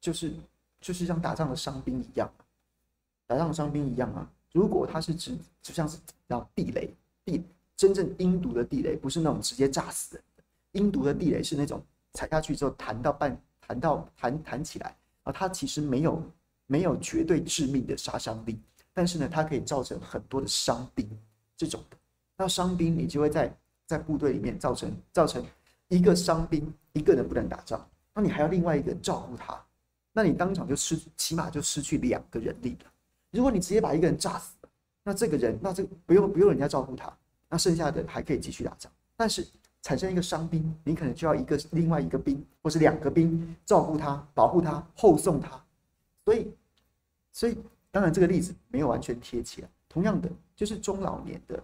[0.00, 0.32] 就是
[0.80, 2.30] 就是像打仗的伤兵一样，
[3.26, 4.30] 打仗的伤兵一样啊。
[4.52, 6.94] 如果他是指就像是叫地雷，
[7.24, 7.44] 地
[7.76, 16.22] 真正阴毒的地雷，不是那种直接炸死人的，阴毒的地雷是那种踩下去之后弹到半弹到弹弹起来，啊，它其实没有。
[16.68, 18.60] 没有绝对致命的杀伤力，
[18.92, 21.08] 但是呢，它可以造成很多的伤兵，
[21.56, 21.96] 这种的。
[22.36, 23.52] 那伤兵你就会在
[23.86, 25.44] 在部队里面造成造成
[25.88, 29.58] 一个伤兵一个人不能打仗，那你还要另外一个人照顾他，
[30.12, 32.90] 那你当场就失起码就失去两个人力了。
[33.30, 34.68] 如果你直接把一个人炸死了，
[35.02, 37.10] 那这个人那这不用不用人家照顾他，
[37.48, 38.92] 那剩下的还可以继续打仗。
[39.16, 39.46] 但是
[39.80, 45.50] 产生一个伤兵，你可能就要一个另外一个兵或是两个兵照顾他、保护他、后送他。
[46.24, 46.52] 所以，
[47.32, 47.58] 所以
[47.90, 49.68] 当然这个例子没有完全贴切啊。
[49.88, 51.62] 同样的，就是中老年的、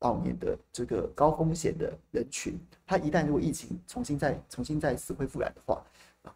[0.00, 5.84] 老年的这个高风险的人群，他一旦如果疫情重新再重新再次恢复燃的话，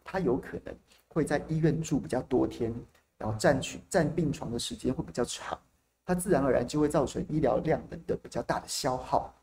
[0.05, 0.75] 他有可能
[1.09, 2.75] 会在医院住比较多天，
[3.17, 5.59] 然后占取占病床的时间会比较长，
[6.05, 9.35] 他自然而然就会造成医疗量能的比较大的消耗，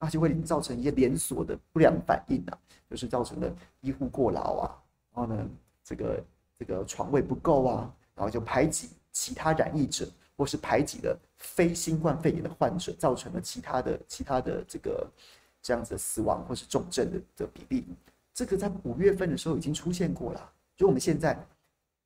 [0.00, 2.58] 那就会造成一些连锁的不良反应啊，
[2.90, 4.82] 就是造成了医护过劳啊，
[5.14, 5.48] 然后呢，
[5.84, 6.24] 这个。
[6.60, 10.04] 这个床位不够啊，然后就排挤其他染疫者，
[10.36, 15.08] 或是排挤了非新冠肺炎的患者，造成了其他的其他的这个
[15.62, 17.84] 这样子的死亡或是重症的的比例。
[18.34, 20.52] 这个在五月份的时候已经出现过了。
[20.76, 21.38] 就我们现在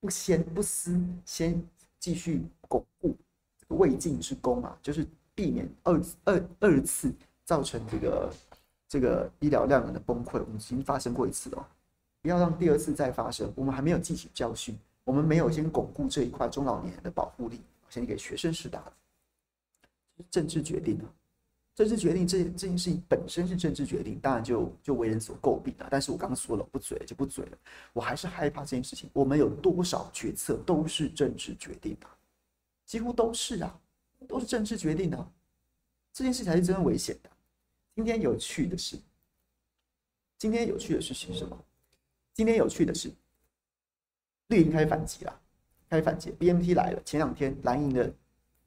[0.00, 1.66] 不先不思，先
[1.98, 3.16] 继续巩固
[3.58, 7.10] 这个未尽之功啊，就是避免二二二次
[7.42, 8.34] 造成这个
[8.86, 10.40] 这个医疗量能的崩溃。
[10.40, 11.68] 我们已经发生过一次了。
[12.20, 13.52] 不要让第二次再发生。
[13.56, 18.92] 我们还没有汲取教训，我们没有先巩固这一块中老年人的保护力，先给学生施打的。
[20.30, 21.04] 政治决定啊，
[21.74, 25.88] 政治决定这这件事情本身是政治决定，当然就就为人所诟病了。
[25.90, 27.58] 但是我刚刚说了，不嘴就不嘴了。
[27.92, 29.10] 我还是害怕这件事情。
[29.12, 32.06] 我们有多少决策都是政治决定的，
[32.84, 33.80] 几乎都是啊，
[34.28, 35.32] 都是政治决定的。
[36.12, 37.30] 这件事才是真正危险的。
[37.96, 38.96] 今天有趣的是，
[40.38, 41.58] 今天有趣的事情是什么？
[42.34, 43.10] 今天有趣的是，
[44.48, 45.40] 绿营开始反击了，
[45.88, 47.00] 开始反击 BMT 来了。
[47.04, 48.12] 前两天蓝营的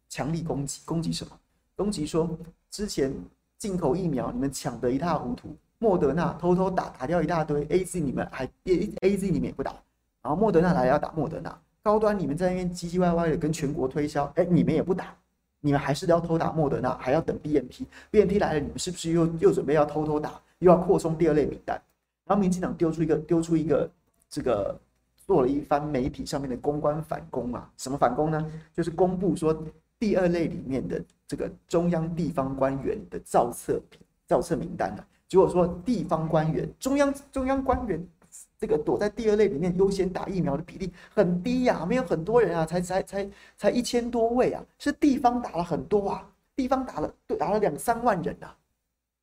[0.10, 1.32] 强力攻击，攻击什么？
[1.76, 2.38] 攻击说
[2.72, 3.14] 之前
[3.58, 9.74] 进口疫苗你们抢得一塌糊涂，莫德纳偷偷打打掉一大堆，AZ 你们还 A A Z 你们也不打，
[10.22, 15.16] 然后莫德纳来要打莫德纳，高端你们在那边唧唧歪歪的跟全国推销，哎，你们也不打，
[15.60, 21.80] 你们还是要偷打莫德纳，还要等 BNT，BNT 来了，你们是不是又又准备要偷偷打，又要扩充第二类名单？
[22.26, 23.90] 然后民进党丢出一个丢出一个
[24.30, 24.80] 这个
[25.26, 28.52] 做了一番媒体上面的公关反攻啊，什么反攻呢？
[28.74, 29.56] 就是公布说
[29.98, 33.82] 第二类里面的这个中央地方官员的造册
[34.28, 38.08] 造册名单啊，结果说地方官员中央中央官员
[38.60, 48.56] 这个躲在第二类里面优先打疫苗的比例很低呀，没有很多人啊，才才才才一千多位啊，是地方打了很多啊，地方打了对打了两三万人啊，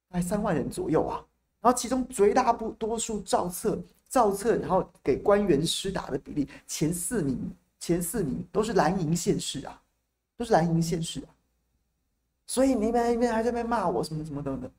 [0.09, 1.25] 大概三万人左右啊。
[1.61, 3.79] 然后其中绝大部多数造册
[4.13, 7.51] 造册，然后给官员施打的比例前四名，
[7.81, 9.83] 前四名都是蓝营县市啊，
[10.37, 11.29] 都是蓝营县市啊。
[12.47, 14.71] 所以你们你们还在那边骂我什么什么等等，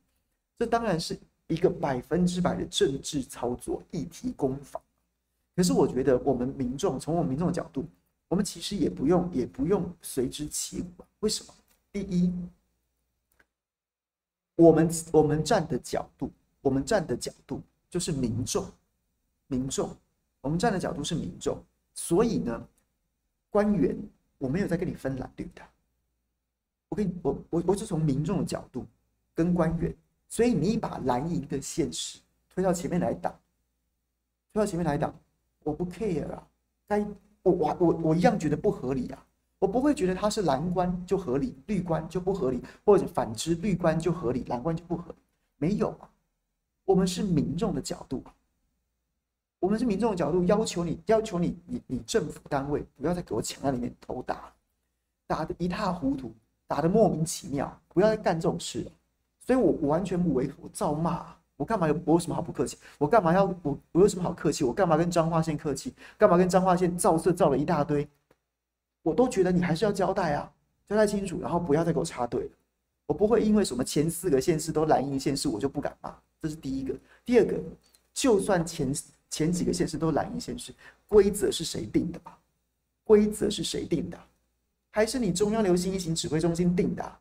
[0.59, 1.17] 这当然是
[1.47, 4.79] 一个百分之百的政治操作、议题攻防。
[5.55, 7.84] 可是我觉得我们民众从我们民众的角度，
[8.27, 11.03] 我们其实也不用也不用随之起舞。
[11.21, 11.51] 为什么？
[11.91, 12.31] 第一，
[14.57, 16.31] 我们我们站的角度，
[16.61, 18.71] 我们站的角度就是民众，
[19.53, 19.95] 民众，
[20.41, 22.67] 我们站的角度是民众，所以呢，
[23.51, 23.95] 官员
[24.39, 25.61] 我没有在跟你分蓝绿的。
[26.89, 28.83] 我跟你，我我我是从民众的角度
[29.35, 29.95] 跟官员，
[30.27, 33.31] 所以你把蓝营的现实推到前面来挡，
[34.51, 35.13] 推到前面来挡，
[35.63, 36.47] 我不 care 啊，
[36.87, 36.99] 该
[37.43, 39.25] 我我我我一样觉得不合理啊，
[39.59, 45.17] 我不会觉得他是蓝官就合理，绿官就不合理，或者反之绿官就合理，蓝官就不合理，
[45.57, 46.09] 没有啊，
[46.85, 48.23] 我们是民众的角度，
[49.64, 54.53] 我们是民众的角度，要求你要求你你你政府单位不要再给我抢在里面头打，
[55.26, 56.34] 打得一塌糊涂。
[56.68, 58.91] 打得莫名其妙，不要再干这种事了。
[59.39, 61.34] 所以我，我完全不违和，我照骂。
[61.55, 61.97] 我干嘛有？
[62.03, 62.78] 我有什么好不客气？
[62.97, 63.45] 我干嘛要？
[63.61, 64.66] 我我有什么好客气？
[64.66, 65.93] 我干嘛跟彰化县客气？
[66.18, 68.05] 干嘛跟彰化县造色造了一大堆？
[69.01, 70.51] 我都觉得你还是要交代啊，
[70.88, 72.51] 交代清楚，然后不要再给我插队了。
[73.05, 76.14] 我不会因为什么前四个县市都蓝营县市，我就不敢骂。
[76.41, 76.95] 这是第一个。
[77.24, 77.57] 第二个，
[78.14, 78.91] 就算前
[79.34, 80.71] 前几个县市都蓝营县市，
[81.07, 82.38] 规则是谁定的吧？
[83.03, 84.19] 规则是谁定的？
[84.91, 87.19] 还是你中央流行疫情指挥中心定的？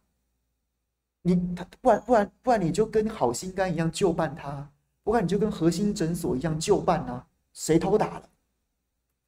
[1.23, 4.71] 你他不然不然不然你就跟好心肝一样就办他，
[5.03, 7.27] 不然你就跟核心诊所一样就办啊？
[7.55, 8.29] 谁偷打了？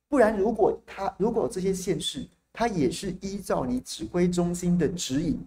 [0.07, 5.43] 不然如果他如果这些县市他也是依照你指挥中心的指引，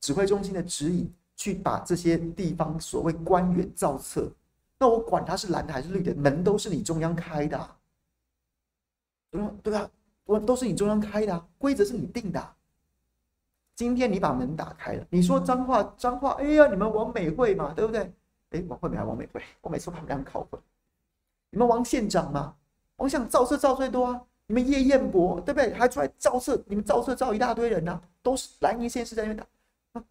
[0.00, 4.32] 指挥中心的指引去把这些地方所谓官员造册，
[4.82, 7.78] 那我管它是蓝的还是绿的，门都是你中央开的啊，
[9.62, 9.88] 对吧？
[10.24, 12.56] 我都是你中央开的啊，规则是你定的啊。
[13.76, 18.12] 今天你把门打开了，你说脏话脏话，哎呀，你们王美惠嘛，对不对？
[18.50, 20.60] 哎，王惠美还王美惠，我每次把他们俩搞混。
[21.50, 22.56] 你们王县长嘛，
[22.96, 24.20] 王县长造册造最多啊。
[24.48, 25.72] 你们叶彦博，对不对？
[25.74, 29.46] 还出来造册，你们造册造一大堆人呐，啊，都是蓝营县市在那边打。
[29.92, 30.04] 那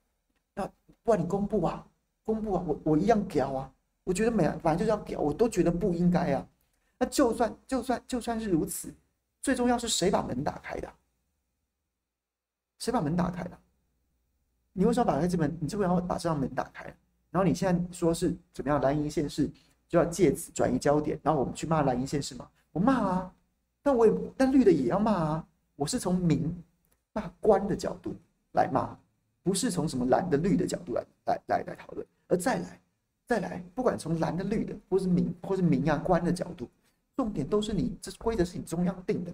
[0.56, 0.72] 那
[1.04, 1.86] 不然你公布啊，
[2.24, 3.70] 公布啊，我我一样屌啊。
[4.04, 6.48] 我觉得每反正就是要屌，我都觉得不应该啊。
[6.98, 8.94] 那就算就算就算是如此。
[9.42, 10.88] 最重要是谁把门打开的？
[12.78, 13.58] 谁把门打开的？
[14.72, 15.58] 你为什么把开这门？
[15.60, 16.86] 你为什么要把这扇门打开？
[17.32, 18.80] 然后你现在说是怎么样？
[18.82, 19.50] 蓝营县市
[19.90, 22.48] 就要借此转移焦点，然后我们去骂蓝营县市吗？
[22.72, 23.34] 我骂啊，
[23.82, 25.48] 但我也但绿的也要骂啊。
[25.76, 26.56] 我是从民
[27.14, 28.16] 骂官的角度
[28.54, 28.96] 来骂，
[29.42, 32.06] 不是从什么蓝的绿的角度来来来来讨论。
[32.28, 32.80] 而再来
[33.32, 36.70] 再来，不管从蓝的绿的，或是民或是民啊官的角度。
[37.16, 39.34] 重点都是你，这规则是你中央定的？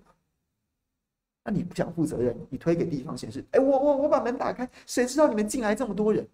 [1.43, 6.27] 那你不想负责任，你推给地方显示，哎，我我我把门打开，谁知道你们进来这么多人？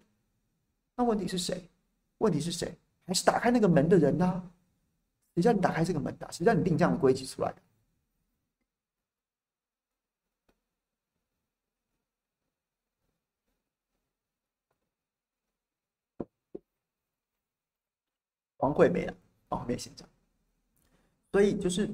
[0.94, 1.66] 那问题是谁？
[2.18, 2.70] 问题是谁？
[3.06, 4.50] 还是打开那个门的人呢、
[5.34, 6.28] 谁叫你打开这个门的？
[6.32, 7.62] 谁叫你定这样的规矩出来的？
[18.64, 19.14] 黄惠美了，
[19.50, 20.08] 哦，没有县长。
[21.30, 21.90] 所以就是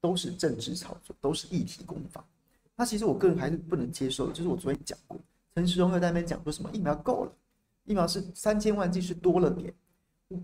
[0.00, 2.24] 都是政治操作，都是议题攻防。
[2.74, 5.20] 那其实我个人还是不能接受，就是我昨天讲过，
[5.54, 7.32] 陈时中又在那边讲说什么疫苗够了，
[7.84, 9.74] 疫苗是三千万剂是多了点。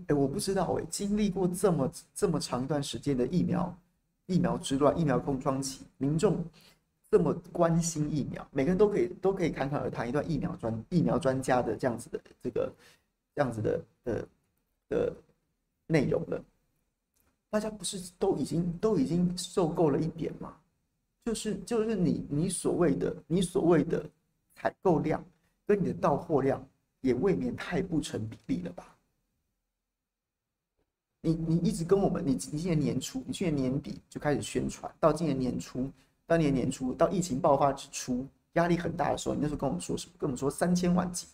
[0.05, 3.75] 哎，我不知道哎，经历过这么这么长一段时间的疫苗
[4.27, 6.45] 疫苗之乱、疫苗空窗期，民众
[7.09, 12.71] 这么关心疫苗，每个人都可以都可以侃侃而谈一段疫苗专疫苗专家的这样子的这个
[13.35, 14.27] 这样子的的
[14.89, 15.15] 的
[15.85, 16.43] 内容了。
[17.49, 20.57] 大家不是都已经都已经受够了一点吗？
[21.23, 24.09] 就是就是你你所谓的你所谓的
[24.55, 25.23] 采购量
[25.65, 26.65] 跟你的到货量
[27.01, 28.95] 也未免太不成比例了吧？
[31.21, 35.89] 你你一直跟我们，你你今年年初，你去年年底就开始宣传，到今年年初，
[36.27, 40.13] 当年年初到疫情爆发之初，压力很大的时候，你那时候跟我们说什么？
[40.19, 41.25] 跟我们说三千万剂，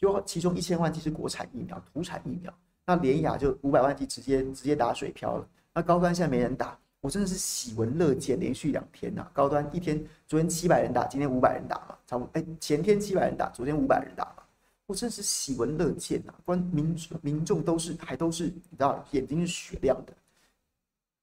[0.00, 2.52] 就其中一千万剂是国产疫苗，土产疫苗，
[2.86, 5.46] 那联亚就五百万剂直接直接打水漂了。
[5.74, 8.40] 那高端现在没人打，我真的是喜闻乐见。
[8.40, 12.30] 连续两天呐、啊，高端一天，昨天七百人打，今天五百人打嘛，差不多。
[12.32, 14.42] 哎，前天七百人打，昨天五百人打嘛，
[14.86, 16.34] 我真是喜闻乐见呐。
[16.46, 20.14] 关民民众都是还都是你知道，眼睛是雪亮的，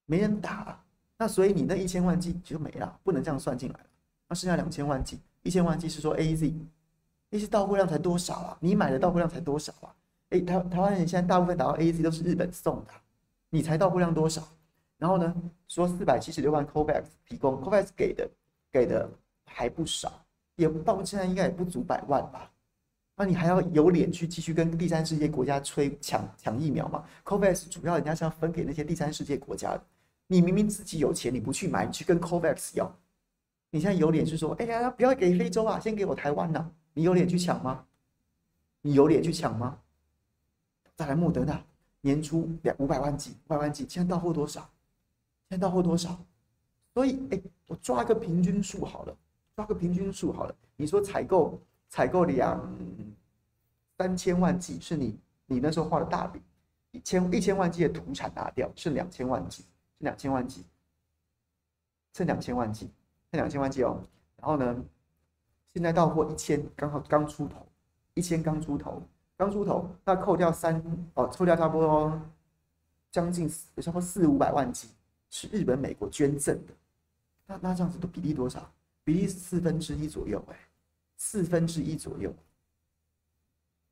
[0.05, 0.80] 没人打，
[1.17, 3.86] 那所以你那一千万剂就没了，不能这样算进来了。
[4.30, 6.53] 那剩下两千万剂，一千万剂是说 AZ，
[7.30, 8.57] 那些到货量才多少啊？
[8.59, 9.93] 你买的到货量才多少啊？
[10.30, 12.91] 哎，台台湾人现在大部分打到 AZ 都是日本送的。
[13.49, 14.47] 你才到货量多少？
[14.97, 15.34] 然后呢，
[15.67, 18.30] 说四百七十六万 COVAX 提供，COVAX 给的
[18.71, 19.09] 给的
[19.45, 20.11] 还不少，
[20.55, 22.51] 也到现在应该也不足百万吧？
[23.15, 29.84] 那你还要有脸去继续跟第三世界国家吹抢抢疫苗吗？COVAX 主要人家是要分给那些第三世界国家的。
[30.28, 32.93] 你明明自己有钱，你不去买，你去跟 COVAX 要，
[33.71, 36.69] 你现在有脸去说，哎呀，不要给非洲啊，先给我台湾呐？
[36.97, 37.85] 你有脸去抢吗？
[38.81, 39.79] 你有脸去抢吗？
[40.95, 41.63] 再来莫德纳，
[42.01, 44.61] 年初两五百万剂，五百万剂，现在到货多少？
[45.47, 46.19] 现在到货多少？
[46.95, 49.15] 所以，哎，我抓个平均数好了，
[49.55, 50.55] 抓个平均数好了。
[50.75, 51.61] 你说采购。
[51.89, 52.59] 采购两
[53.97, 56.41] 三千万剂是你你那时候画的大饼，
[56.91, 59.63] 一千一千万剂的土产拿掉，剩两千万剂，
[59.97, 60.65] 剩两千万剂，
[62.13, 62.89] 剩两千万剂，
[63.31, 64.03] 剩两千万剂哦。
[64.35, 64.83] 然后呢，
[65.78, 67.65] 现在到货一千，刚好刚出头，
[68.15, 69.01] 一千刚出头，
[69.38, 70.82] 刚出头，那扣掉三
[71.13, 72.19] 哦，扣掉差不多
[73.11, 74.89] 将近有差不多四五百万剂
[75.30, 76.73] 是日本、美国捐赠的，
[77.45, 78.67] 那那这样子的比例多少？
[79.03, 80.57] 比例四分之一左右，哎。
[81.19, 82.32] 四分之一左右，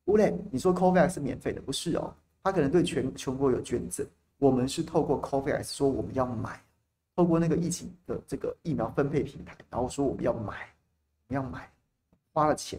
[0.04, 4.06] 乌雷，你说 COVAX 是免费的，不是哦，他可能对全全国有捐赠。
[4.38, 6.62] 我们是透过 COVAX 说我们要买，
[7.16, 10.72] 透过那个疫情的这个疫苗分配平台，然后说我们要买，
[11.26, 11.68] 我们要买，
[12.36, 12.78] 花了钱。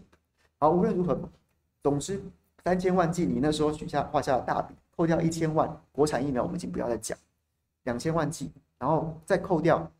[0.59, 1.19] 好，无论如何，
[1.81, 2.21] 总之
[2.63, 7.17] 三千万剂，你那时候许下画下了大饼，扣掉一千万国产疫苗，我们已经不要再讲，
[7.85, 9.91] 两千万剂，然后再扣掉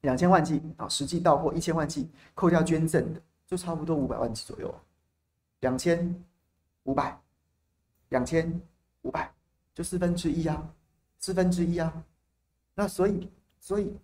[0.00, 3.20] 两千万剂啊，实际到货一千万剂，扣掉捐赠的。
[3.46, 4.74] 就差不多五百万剂左右，
[5.60, 6.24] 两千
[6.84, 7.18] 五百，
[8.10, 8.58] 两千
[9.02, 9.30] 五百，
[9.74, 10.66] 就四分之一啊，
[11.18, 11.92] 四分之一啊。
[12.74, 13.94] 那所以，所以，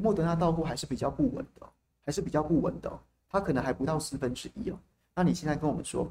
[0.00, 1.66] 莫德纳到货还是比较不稳的，
[2.04, 2.90] 还是比较不稳的，
[3.34, 4.78] 它可能还不到四分之一哦。
[5.12, 6.08] 那你现在跟我们说，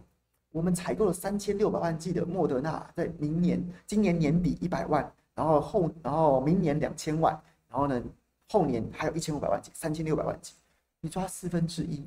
[0.51, 7.33] 我们采购了三千六百万剂的莫德纳，在明年、今年年底一百万，然后后，然后明年两千万，
[7.69, 8.03] 然后呢，
[8.49, 10.53] 后年还有一千五百万剂，三千六百万剂，
[10.99, 12.05] 你抓四分之一。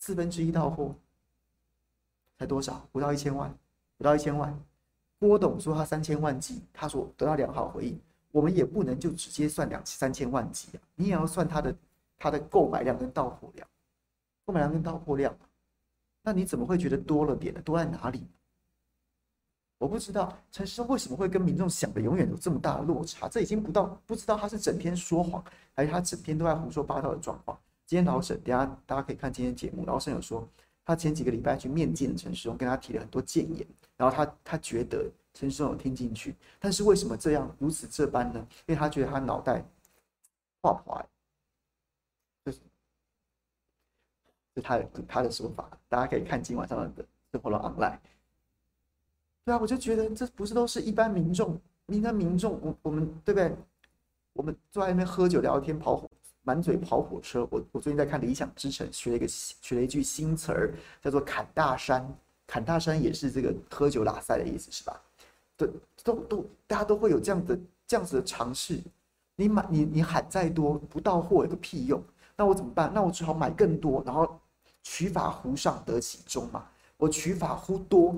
[0.00, 0.94] 四分之一到货，
[2.38, 2.86] 才多少？
[2.92, 3.50] 不到一千万，
[3.96, 4.54] 不到一千万。
[5.18, 7.98] 郭董说他三千万剂，他说得到良好回应。
[8.32, 11.74] 我们也不能就直接算两三千万剂啊，你也要算他的
[12.18, 13.66] 他的购买量跟到货量，
[14.50, 15.32] 购买量跟到货量。
[16.22, 17.62] 那你怎么会觉得多了点呢？
[17.62, 18.26] 多在哪里？
[19.78, 23.28] 我不知道陈时中为什么会跟民众想的永远有这么大的落差。
[23.28, 25.42] 这已经不到不知道他是整天说谎，
[25.72, 27.56] 还是他整天都在胡说八道的状况。
[27.86, 29.86] 今天老沈，等下大家可以看今天节目。
[29.86, 30.46] 老沈有说，
[30.84, 33.64] 他前几个礼拜去面见陈时中，跟他提了很多建言，
[33.96, 38.44] 然后他他觉得陈时中有听进去，但是为什么这样如此这般呢？
[38.66, 39.64] 因为他觉得他脑袋
[40.60, 41.06] 画坏，
[42.44, 42.58] 就是
[44.54, 45.68] 是他的他的说法。
[45.88, 47.98] 大家可以看今晚上的生活的 online。
[49.44, 53.56] 对啊，我就觉得这不是都是一般民众，一般民众，我我们对不对？
[54.32, 56.08] 我们坐在那边喝酒聊天跑。
[56.42, 62.02] 满嘴跑火车，我我最近在看《理想之城》，学了一个学了一句新词儿，叫做“砍大山”。
[62.48, 65.00] 砍大山也是这个喝酒拉塞的意思，是吧？
[65.54, 65.68] 对，
[66.02, 68.80] 都都大家都会有这样的这样子的尝试。
[69.36, 72.02] 你买你你喊再多，不到货有个屁用？
[72.40, 72.90] 那我怎么办？
[72.94, 74.40] 那我只好买更多，然后
[74.82, 76.66] 取法乎上得其中嘛。
[76.96, 78.16] 我取法乎多，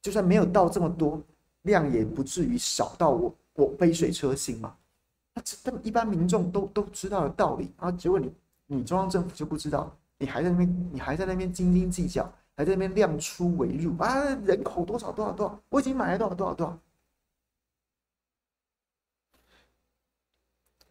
[0.00, 1.20] 就算没有到这么多
[1.62, 4.76] 量，也不至于少到我我杯水车薪嘛。
[5.34, 8.32] 那这一般民众都都知道的道理，啊结果你
[8.66, 16.78] 你中央政府就不知道，你还在那边你还在那边斤斤计较，还在那边量出为入啊，人口多少多少多少，我已经买了多少多少多少，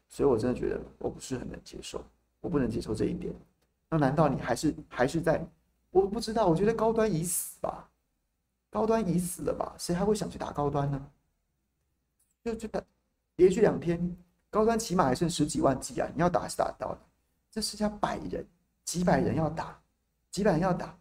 [0.09, 2.03] 所以我真的觉得我不是很能接受，
[2.41, 3.33] 我不能接受这一点。
[3.89, 5.45] 那难道你还是还是在？
[5.91, 7.89] 我不知道，我觉得高端已死吧，
[8.69, 9.73] 高端已死了吧？
[9.79, 11.11] 谁还会想去打高端呢？
[12.43, 12.79] 就就打
[13.37, 14.15] 连续两天。
[14.51, 16.09] 高端起码还剩十几万剂啊！
[16.15, 16.99] 你要打是打得到的，
[17.51, 18.43] 这剩下百人，
[18.83, 19.79] 几百人要打，
[20.31, 20.97] 几百人要打，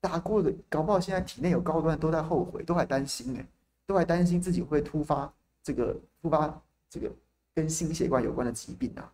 [0.00, 3.46] 打过的搞不好现在体内有高端都在后悔，都还担心哎，
[3.86, 5.32] 都还担心自己会突发
[5.62, 6.60] 这个突发
[6.90, 7.08] 这个
[7.54, 9.12] 跟心血管有关的疾病啊！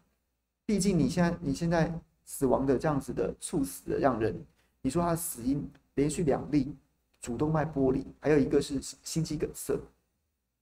[0.66, 1.92] 毕竟你现在你现在
[2.24, 4.34] 死亡的这样子的猝死的让人，
[4.80, 6.74] 你说他的死因连续两例
[7.20, 9.78] 主动脉剥离，还有一个是心肌梗塞。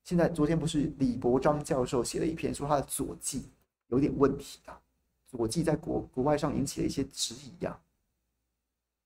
[0.04, 3.44] 现在昨天不是李伯章教授写了一篇，说他的左剂
[3.88, 4.80] 有点问题啊，
[5.30, 7.80] 左剂在国国外上引起了一些质疑啊。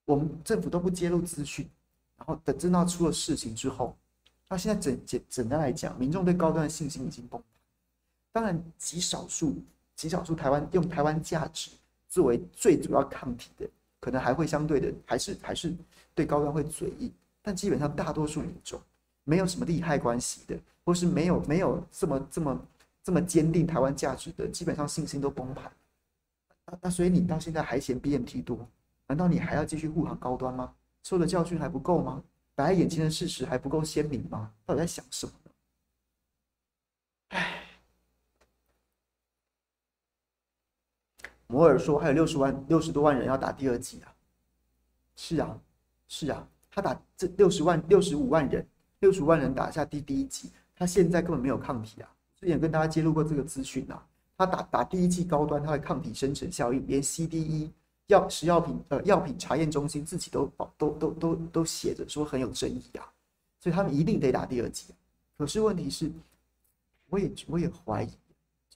[0.06, 1.68] 我们政府都不揭露资讯，
[2.16, 3.94] 然后等真到出了事情之后，
[4.48, 7.42] 那现在整简简单来讲，民众对高端的信心已经崩。
[8.32, 9.56] 当然，极少数
[9.96, 11.72] 极少数台湾用台湾价值
[12.08, 13.68] 作为最主要抗体的，
[13.98, 15.74] 可能还会相对的还是还是
[16.14, 18.80] 对高端会嘴硬，但基本上大多数民众
[19.24, 20.56] 没有什么利害关系的。
[20.86, 22.66] 或是没有没有这么这么
[23.02, 25.68] 这么坚定台湾价值的，基本上信心都崩盘。
[26.64, 28.56] 那那所以你到现在还嫌 BNT 多，
[29.08, 30.72] 难道你还要继续护航高端吗？
[31.02, 32.22] 受的教训还不够吗？
[32.54, 34.52] 摆在眼前的事实还不够鲜明吗？
[34.64, 35.50] 到底在想什么呢？
[37.30, 37.55] 唉，
[41.46, 44.12] 摩尔说还有六十万、六十多万人要打第二剂啊。
[45.14, 45.58] 是啊，
[46.08, 48.66] 是啊，他打这六十万、六十五万人，
[49.00, 52.08] 六十万人打下第第一剂，他现在根本没有抗体啊。
[52.38, 57.70] 之前跟大家揭露过这个资讯啊，他打打第一剂高端，他的抗体生成效应，连 CDE。
[58.08, 63.02] 药食药品呃药品查验中心自己都保都都都都写着说很有争议啊，
[63.58, 64.94] 所以他们一定得打第二剂。
[65.36, 66.12] 可是问题是，
[67.08, 68.10] 我也我也怀疑，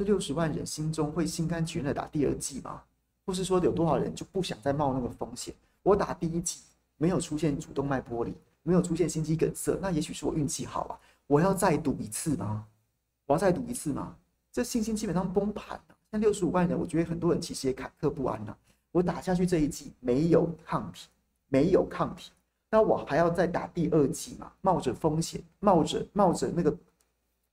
[0.00, 2.82] 这六十万人心中会心甘情愿的打第二剂吗？
[3.26, 5.54] 或是说有多少人就不想再冒那个风险？
[5.82, 6.60] 我打第一剂
[6.96, 8.32] 没有出现主动脉剥离，
[8.62, 10.96] 没有出现心肌梗塞，那也许是我运气好啊。
[11.26, 12.66] 我要再赌一次吗？
[13.26, 14.16] 我要再赌一次吗？
[14.50, 15.96] 这信心基本上崩盘了。
[16.08, 18.56] 那六十五万人，我觉得很多人其实也忐忑不安了。
[18.92, 21.08] 我打下去这一剂没有抗体，
[21.48, 22.30] 没有抗体，
[22.70, 24.50] 那我还要再打第二剂嘛？
[24.62, 26.74] 冒着风险，冒着冒着那个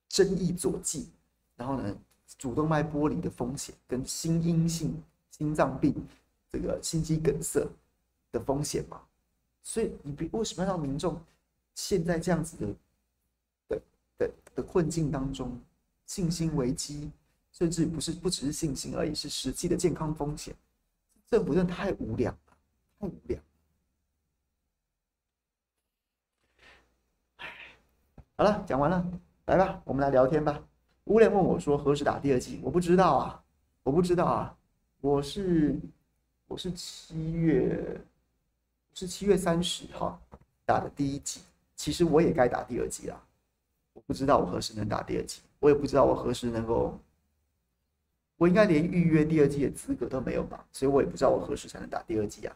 [0.08, 1.10] 争议佐剂，
[1.58, 1.94] 然后呢，
[2.38, 5.02] 主动脉剥离的风险跟心因性
[5.32, 5.96] 心脏病
[6.50, 7.68] 这个心肌梗塞
[8.32, 9.02] 的风险嘛？
[9.64, 11.22] 所以你为什么要让民众
[11.76, 12.68] 陷在这样子的
[13.68, 13.82] 的
[14.18, 15.60] 的的困境当中，
[16.06, 17.12] 信心危机，
[17.52, 20.56] 甚至不是不只是信心而已，是实际的健康风险。
[21.30, 22.58] 政府真的太无良了，
[23.00, 23.44] 太无良。
[28.38, 29.06] 好了，讲完了，
[29.48, 30.64] 来吧，我们来聊天吧。
[31.08, 33.44] 乌莲问我说：“何时打第二季？”我不知道啊，
[33.84, 34.54] 我不知道啊。
[35.00, 35.80] 我是
[36.48, 38.02] 我是七月
[38.94, 40.20] 是七月三十号
[40.66, 41.42] 打的第一季，
[41.76, 43.24] 其实我也该打第二季了。
[43.94, 46.98] 我不知道我何时能打第二季，我也不知道我何时能够。
[48.36, 52.56] 我应该连预约第二季的资格都没有吧，所以我也不知道我何时才能打第二季啊。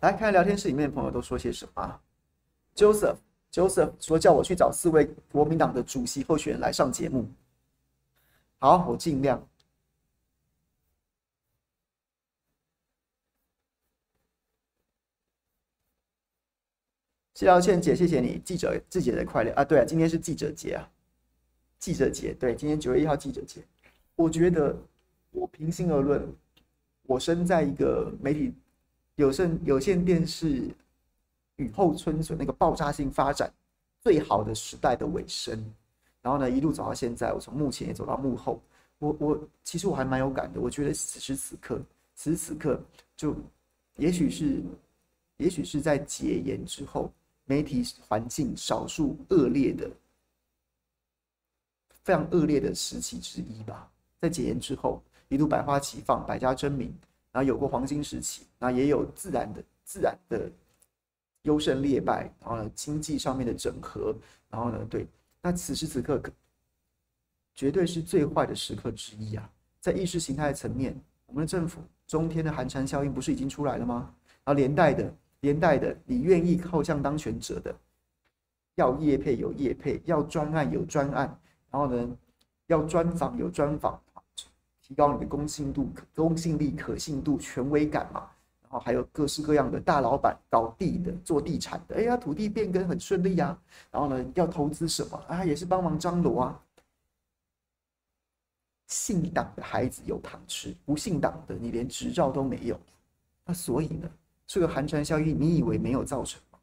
[0.00, 2.00] 来看看聊天室里面的朋友都说些什么。
[2.74, 3.16] Joseph
[3.52, 7.28] Joseph 说叫我去找四位国民党的主席候选人来上节目。
[8.58, 9.46] 好，我尽量。
[17.34, 19.64] 谢道倩姐，谢谢你，记者记者的快乐啊！
[19.64, 20.90] 对啊，今天是记者节啊，
[21.78, 23.66] 记者节，对，今天九月一号记者节。
[24.14, 24.76] 我觉得，
[25.30, 26.30] 我平心而论，
[27.04, 28.54] 我生在一个媒体
[29.20, 30.74] 有线有线电视
[31.56, 33.52] 雨后春笋那个爆炸性发展
[34.00, 35.62] 最好的时代的尾声，
[36.22, 38.62] 然后呢，一路走到现在，我从幕前也走到幕后，
[38.98, 40.58] 我我其实我还蛮有感的。
[40.58, 41.82] 我觉得此时此刻，
[42.14, 42.82] 此时此刻，
[43.14, 43.36] 就
[43.96, 44.62] 也许是，
[45.36, 47.12] 也许是在解严之后。
[47.46, 49.90] 媒体环境少数恶劣的、
[52.04, 53.90] 非常恶劣的时期之一吧。
[54.20, 56.94] 在解严之后，一度百花齐放、百家争鸣，
[57.32, 60.50] 然后有过黄金时期，那也有自然的、自然的
[61.42, 64.14] 优胜劣败，然后呢，经济上面的整合，
[64.48, 65.06] 然后呢，对，
[65.40, 66.20] 那此时此刻，
[67.54, 69.50] 绝对是最坏的时刻之一啊！
[69.80, 74.14] 在意识形态层面，我们的政府中天的寒蝉效应不是已经出来了吗？
[74.44, 75.14] 然后连带的。
[75.42, 77.74] 连带的，你愿意靠向当权者的，
[78.74, 82.16] 要业配有业配，要专案有专案，然后呢，
[82.66, 83.98] 要专访有专访，
[84.90, 88.28] 提高你的公信度、公信力、可信度、权威感嘛。
[88.62, 93.56] 然后还有各式各样的大老板搞地的、做地产的，哎呀，土地变更很顺利啊。
[93.88, 96.60] 然后呢，要投资什么啊，也是帮忙张罗啊。
[98.88, 102.78] 信党的孩子有糖吃，不信党的你连执照都没有。
[103.44, 104.10] 那所以呢？
[104.44, 106.58] 这个寒蝉效应，你以为没有造成吗？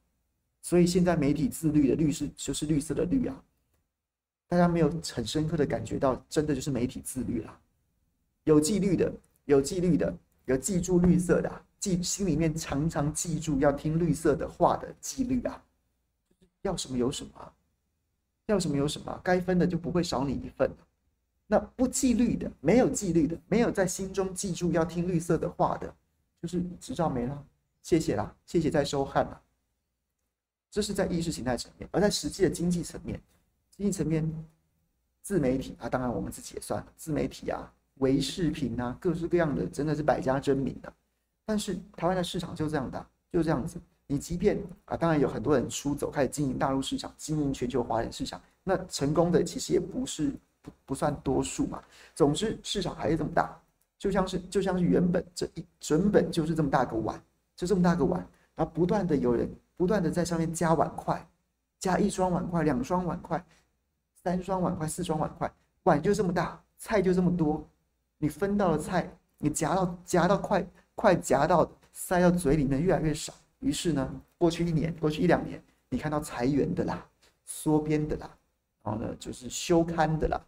[0.61, 3.43] 所以现在媒体自律的律是就是绿色的绿啊，
[4.49, 7.59] 大家没有很深刻的感觉到，真的就是媒体自律了。
[8.47, 9.11] 有纪律的，
[9.43, 15.61] 有纪律的，有记住绿色的，记心里面常常记住要听绿色的话的纪律啊。
[16.61, 17.53] 要什么有什么，
[18.45, 20.71] 要什么有什么，该分的就不会少你一份。
[21.45, 25.93] 那不纪律的，没有纪律的，没有在心中记住要听绿色的话的，
[26.41, 27.45] 就是执照没了。
[27.81, 29.41] 谢谢啦，谢谢在收看啦。
[30.71, 33.21] 这是在意识形态层面，而在实际的经济层面，
[33.75, 34.25] 经济层面，
[35.21, 40.91] 自媒体啊，当然我们自己也算了，自媒体啊，微视频啊，各式各样的，真的是百家争鸣的。
[41.45, 43.79] 但是台湾的市场就这样大，就这样子。
[44.05, 51.83] 你即便啊，当然有很多人出走，开始经营大陆市场，经营全球华人市场，那成功的其实也不是不不算多数嘛。
[52.15, 53.57] 总之，市场还是这么大，
[53.97, 57.21] 就像是就像是原本这一整本就是这么大个碗。
[57.55, 58.19] 就这么大个碗，
[58.53, 61.27] 然后不断的有人不断的在上面加碗筷，
[61.79, 63.43] 加一双碗筷、两双碗筷、
[64.13, 67.67] 三双碗筷、四双碗筷，碗就这么大，菜就这么多，
[68.17, 73.33] 你分到的菜，你夹到夹到快快夹到塞到嘴里面越来越少。
[73.59, 77.07] 于是呢，过去一年，过去一两年，你看到裁员的啦，
[77.45, 78.37] 缩编的啦，
[78.83, 80.39] 然后呢就是休刊的啦，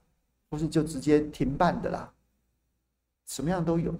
[0.49, 2.13] 或是就直接停办的啦，
[3.25, 3.93] 什么样都有。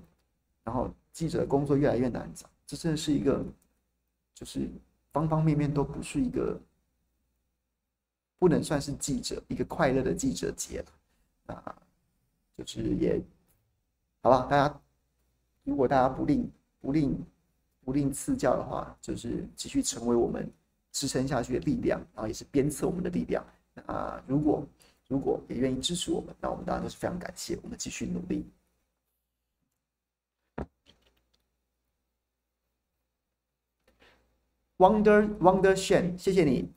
[0.64, 3.44] 然后记者的工作越来越难找，这真的是一个，
[4.36, 4.70] 就是
[5.12, 6.60] 方方面面都不是一个，
[8.38, 10.84] 不能算是记者一个快乐的记者节
[11.48, 11.76] 了啊，
[12.56, 13.20] 就是也，
[14.22, 14.82] 好吧，大家
[15.64, 16.52] 如果大家不吝
[16.82, 17.18] 不吝
[17.86, 20.52] 不吝赐教的话，就是继续成为我们
[20.92, 23.46] 支撑下去的力量，然后也是鞭策我们的力量
[23.86, 24.22] 啊。
[24.28, 24.66] 如果
[25.08, 28.46] 如果也愿意支持我们，那我们当然都是非常感谢，我们继续努力。
[34.78, 36.72] Wonder Wonder Shen，谢谢你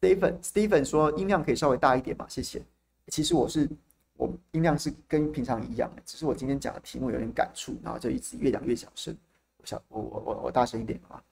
[0.00, 2.26] ，Stephen Stephen 说音量可以稍微大一点嘛？
[2.28, 2.62] 谢谢。
[3.08, 3.68] 其实我是
[4.16, 9.16] 我音量是跟平常一样的，只是我今天讲的题目有点感触，然后就一直越讲越小声。
[9.58, 11.22] 我小我我我我大声一点啊！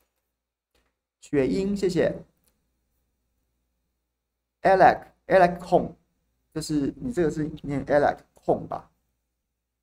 [1.20, 2.14] 雪英，谢谢。
[4.62, 5.92] Alex Alex Hong，
[6.54, 8.90] 就是你这个是念 Alex Hong 吧？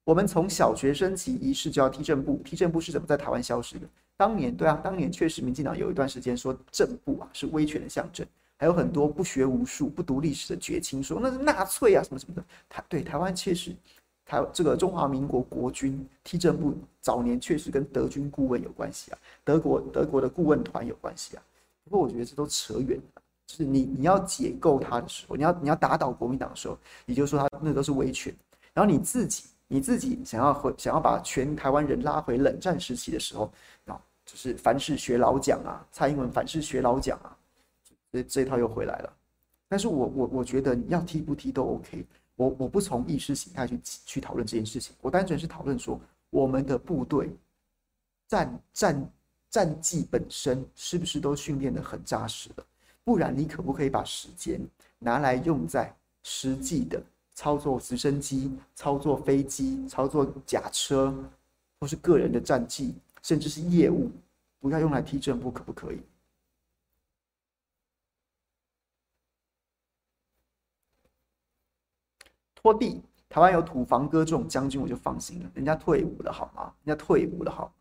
[0.03, 3.87] 我们从小学生起仪式就要踢正步，踢正步是怎么在台湾消失的？
[4.15, 8.25] 当年对啊，当年确实民进党有一段时间说正步啊是威权的象征，
[8.57, 12.43] 还有很多不学无术、不读历史的绝情说那是纳粹啊什么什么的。
[12.67, 13.75] 台对台湾确实，
[14.25, 21.43] 台这个中华民国国军踢正步早年确实跟德军顾问有关系啊，德国德国的顾问团有关系啊。
[21.83, 28.35] 不过我觉得这都扯远了，就是你你要解构他的时候，你要你要打倒国民党的时候，你就说他那都是威权，
[28.73, 33.51] 然后你自己你自己想要回想要把全台湾人拉回冷战时期的时候
[33.85, 34.01] 啊。
[34.25, 37.36] 就是凡是学老蒋啊，蔡英文凡是学老蒋啊，
[38.11, 39.13] 这这一套又回来了。
[39.67, 42.05] 但是我我我觉得你要踢不踢都 OK，
[42.35, 45.99] 我我不从意识形态去去讨论这件事情，我单纯是讨论说
[46.29, 47.29] 我们的部队
[48.27, 49.11] 战战
[49.49, 52.65] 战绩本身是不是都训练的很扎实了？
[53.03, 54.59] 不然你可不可以把时间
[54.99, 55.93] 拿来用在
[56.23, 57.01] 实际的
[57.33, 61.13] 操作直升机、操作飞机、操作甲车，
[61.79, 62.95] 或是个人的战绩？
[63.23, 64.09] 甚至是业务，
[64.59, 65.99] 不要用来踢正步，可不可以？
[72.59, 75.51] 拖地，台湾有土房哥这种将军，我就放心了。
[75.53, 76.73] 人家退伍了，好吗？
[76.83, 77.71] 人家退伍了，好。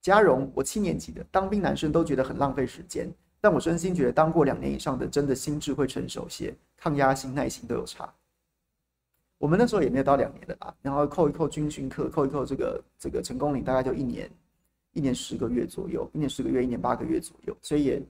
[0.00, 8.10] 嘉荣，我七年级的当兵，男生都觉得很浪费时间，但我真心觉得当过两年以上的，真的心智会成熟些，抗压性、耐心都有差。
[9.36, 14.30] 我们那时候也没有到两年的啦，然后扣一扣军训课，扣一扣这个这个成功岭，大概就一年，
[14.92, 18.02] 一年十个月左右，一年十个月，一年八个月左右，所以也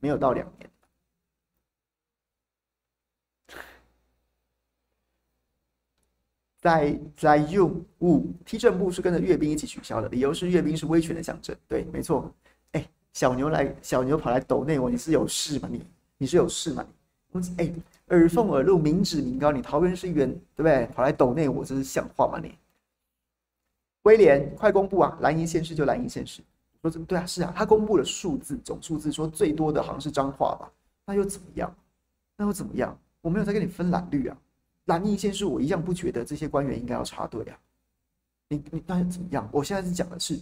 [0.00, 0.68] 没有到两年。
[6.64, 11.54] 在在用五踢正步是跟着阅兵一起取消的，理由是阅兵是威权的象征。
[11.68, 12.32] 对，没错。
[12.72, 15.68] 哎，小牛来，小牛跑来抖内我，你是有事吗？
[15.70, 15.84] 你
[16.16, 16.86] 你是有事吗？
[17.32, 17.70] 你哎。
[18.08, 20.86] 耳奉耳禄，民脂民膏，你桃园市议员对不对？
[20.94, 22.38] 跑来抖内我，这是像话吗？
[22.42, 22.54] 你
[24.02, 25.16] 威廉，快公布啊！
[25.20, 26.42] 蓝营县市就蓝营县市，
[26.82, 30.70] 说这对啊，是啊，他公布了数字，总数字说最多的好像是脏话吧？
[31.06, 31.74] 那又怎么样？
[32.36, 32.96] 那又怎么样？
[33.22, 34.36] 我没有在跟你分蓝绿啊，
[34.86, 37.58] 蓝营先是我一样不觉得这些官员应该要插队啊。
[38.48, 39.48] 你你那又怎么样？
[39.52, 40.38] 我现在是讲的是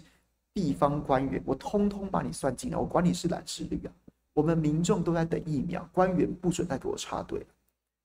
[0.52, 3.92] 地方官员，我通通把你算进来，我管你是蓝是绿啊。
[4.34, 7.46] 我们民众都在等疫苗，官员不准再给我插队。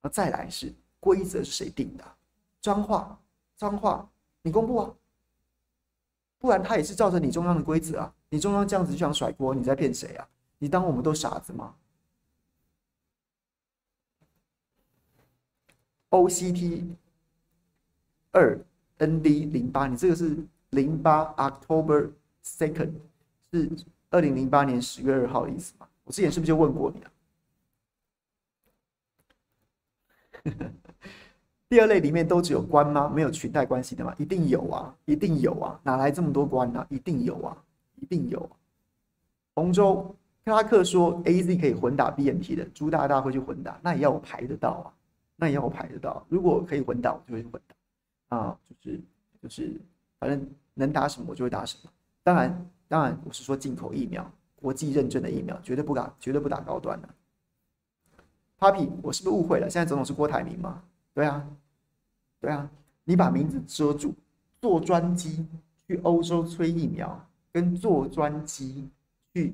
[0.02, 2.04] 那再来是规则是谁定的？
[2.62, 3.20] 脏话
[3.56, 4.08] 脏话，
[4.44, 4.94] 你公布啊，
[6.38, 8.14] 不然他也是照着你中央的规则啊。
[8.30, 10.28] 你中央这样子就想甩锅，你在骗谁啊？
[10.60, 11.74] 你当我们都傻子吗
[16.10, 16.84] ？OCT
[18.32, 18.60] 二
[19.00, 20.38] ND 零八，你这个是
[20.72, 22.12] 零八 October
[22.44, 22.92] second，
[23.52, 23.70] 是
[24.10, 25.88] 二零零八年十月二号的意思吗？
[26.04, 27.12] 我之前是不是就问过你了？
[31.70, 33.12] 第二类里面都只有官吗？
[33.14, 34.16] 没有裙带关系的吗？
[34.18, 36.88] 一定有啊，一定有啊，哪来这么多官呢、啊？
[36.90, 37.58] 一定有啊，
[37.96, 38.52] 一定有、啊。
[39.56, 44.88] 洪州克拉克说，A Z 可以混打 B N T 的，朱大大会去混打，那也要我排得到啊，
[45.38, 46.26] 那也要我排得到。
[46.28, 49.02] 如果可以混打，我就会混打啊，就是
[49.42, 49.80] 就是，
[50.20, 51.90] 反正能打什么我就会打什么。
[52.24, 54.30] 当然，当然我是说进口疫苗。
[54.60, 57.08] 国际认证的疫苗绝对不打，绝对不打高端的。
[58.58, 59.70] Papi，我是不是误会了？
[59.70, 60.84] 现在总统是郭台铭吗？
[61.14, 61.48] 对啊，
[62.42, 62.68] 对啊，
[63.04, 64.16] 你把名字遮住，
[64.60, 65.46] 坐专机
[65.86, 68.90] 去欧洲催疫苗，跟坐专机
[69.32, 69.54] 去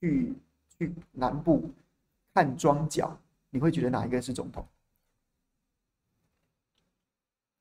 [0.00, 0.34] 去
[0.78, 1.70] 去南部
[2.32, 3.14] 看庄脚，
[3.50, 4.66] 你会觉得哪一个是总统？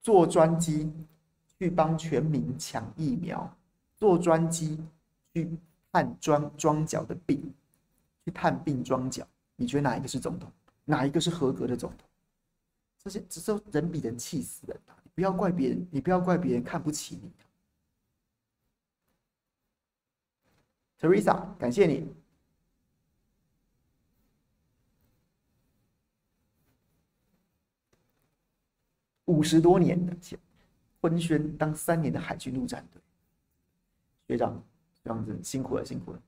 [0.02, 0.91] 坐专机
[1.58, 3.52] 去帮全民抢疫苗，
[3.95, 4.82] 坐专机
[5.34, 5.50] 去
[5.91, 7.54] 探装装脚的病，
[8.24, 10.52] 去探病装脚，你觉得哪一个是总统？
[10.86, 12.08] 哪一个是合格的总统？
[12.97, 14.97] 这些只是人比人气死人啊！
[15.04, 17.32] 你不要怪别人，你不要怪别人看不起你。
[21.00, 22.14] Teresa，感谢你。
[29.30, 30.16] 五十多年的
[31.00, 33.00] 婚宣，当三年的海军陆战队
[34.28, 34.62] 学长，
[35.04, 36.22] 这样子辛苦了，辛苦了。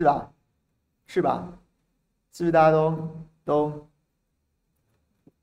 [0.00, 0.32] 是吧？
[1.06, 1.58] 是吧？
[2.38, 3.08] 是不是大家都
[3.44, 3.86] 都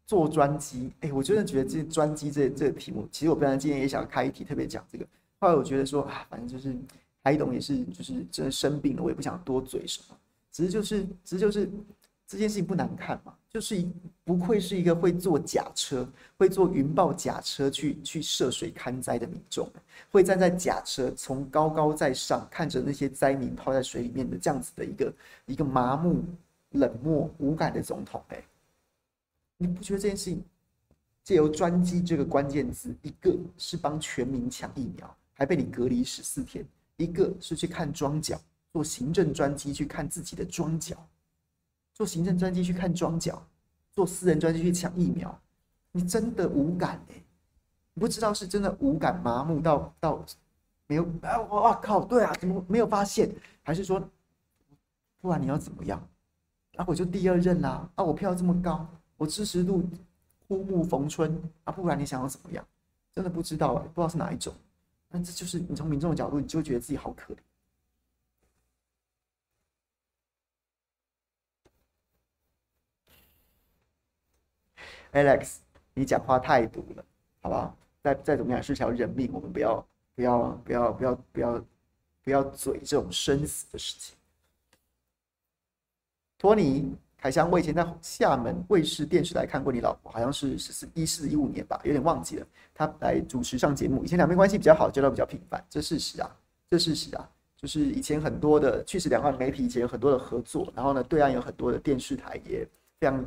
[0.08, 0.94] 坐专机？
[1.02, 5.06] 哎，我真的觉得这专机这这个题目，其实我本来今天也想开一题特别讲这个，
[5.38, 6.74] 后来我觉得说啊，反正就是
[7.22, 10.16] 海董也是就是真的生病了，我也不想多嘴什么，
[10.54, 11.70] 只是就是只是就是
[12.26, 13.36] 这件事情不难看嘛。
[13.50, 13.86] 就是
[14.26, 16.06] 不愧是一个会坐假车、
[16.38, 19.70] 会坐云豹假车去去涉水勘灾的民众，
[20.12, 25.14] 会站在假车从高高在上看着那些灾民泡在水里面的这样子的一个
[25.46, 26.22] 一个麻木、
[26.76, 28.24] 冷漠、无感的总统。
[28.30, 28.44] 哎，
[29.58, 30.44] 你不觉得这件事情
[31.24, 36.64] 借由专机这个关键字，一个是帮全民抢疫苗，还被你隔离十四天；
[36.98, 38.40] 一个是去看庄脚，
[38.72, 40.96] 坐行政专机去看自己的庄脚。
[41.94, 43.42] 坐行政专机去看庄脚，
[43.92, 45.42] 坐私人专机去抢疫苗，
[45.92, 47.24] 你真的无感哎、欸？
[47.94, 50.26] 你不知道是真的无感麻木到到
[50.88, 51.40] 没有啊？
[51.50, 53.34] 我靠，对啊，怎么没有发现？
[53.64, 54.06] 还是说，
[55.22, 56.06] 不然你要怎么样？
[56.78, 58.04] 啊，我就第二任啦、啊！
[58.04, 58.86] 我票这么高，
[59.18, 59.88] 我支持度
[60.48, 61.72] 枯木逢春啊！
[61.72, 62.66] 不然你想要怎么样？
[63.14, 64.54] 真的不知道啊、不知道是哪一种。
[65.08, 67.38] 但这就是你从民众的角度，你就觉得自己好可怜。
[75.14, 75.60] Alex，
[75.94, 77.06] 你讲话太毒了，
[77.42, 77.78] 好不好？
[78.04, 81.66] 再再怎么样是条人命，我们不要不要不要不要不要
[82.22, 84.18] 不要嘴这种生死的事情。
[86.38, 92.48] 托尼凯翔，我以前在厦门卫视电视台看过你老婆，好像是十四一四一五年吧，有点忘记了。
[92.74, 96.36] 他来主持上节目，以前两边关系比较好，交流比较频繁，这事实啊，
[96.68, 102.68] 这事实啊，就是以前很多的，确实两岸媒体以前有很多的合作，然后呢，对岸有很多的电视台也
[103.00, 103.26] 非常。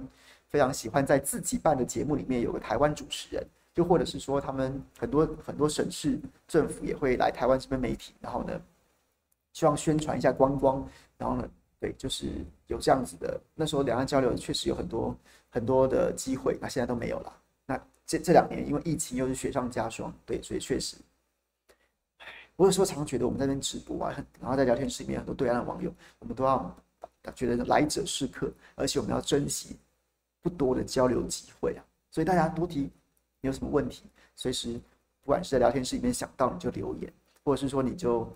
[0.50, 8.58] 非常喜欢在自己办的节目里面有个台湾主持人，就或者是说他们很多很多省市政府也会来台湾这边媒体，然后呢，
[9.52, 10.82] 希望宣传一下观光，
[11.18, 11.46] 然后呢，
[11.80, 12.26] 对，就是
[12.66, 13.40] 有这样子的。
[13.54, 15.16] 那时候两岸交流确实有很多
[15.48, 17.32] 很多的机会，那现在都没有了。
[17.66, 20.96] 那这这两年因为疫情又是雪上加霜，对，所以确实，
[22.56, 26.76] 我有时候常觉得我们在那边直播啊，然后在聊天室里面很多对岸的网友，我们都要
[27.34, 29.76] 觉得来者是客，而且我们要珍惜。
[30.40, 32.82] 不多的交流机会啊，所以大家多提，
[33.40, 34.04] 你有什么问题，
[34.36, 34.80] 随时
[35.20, 37.12] 不管是在聊天室里面想到你就留言，
[37.42, 38.26] 或者是说你就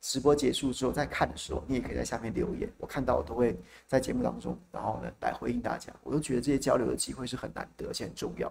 [0.00, 5.92] 直播结束之后在看的时候，你也可以在下面留言，我看到我都会在节目当中，然后呢来回应大家。
[6.02, 8.50] 我都觉得这些交流的机会是很难得而且很重要。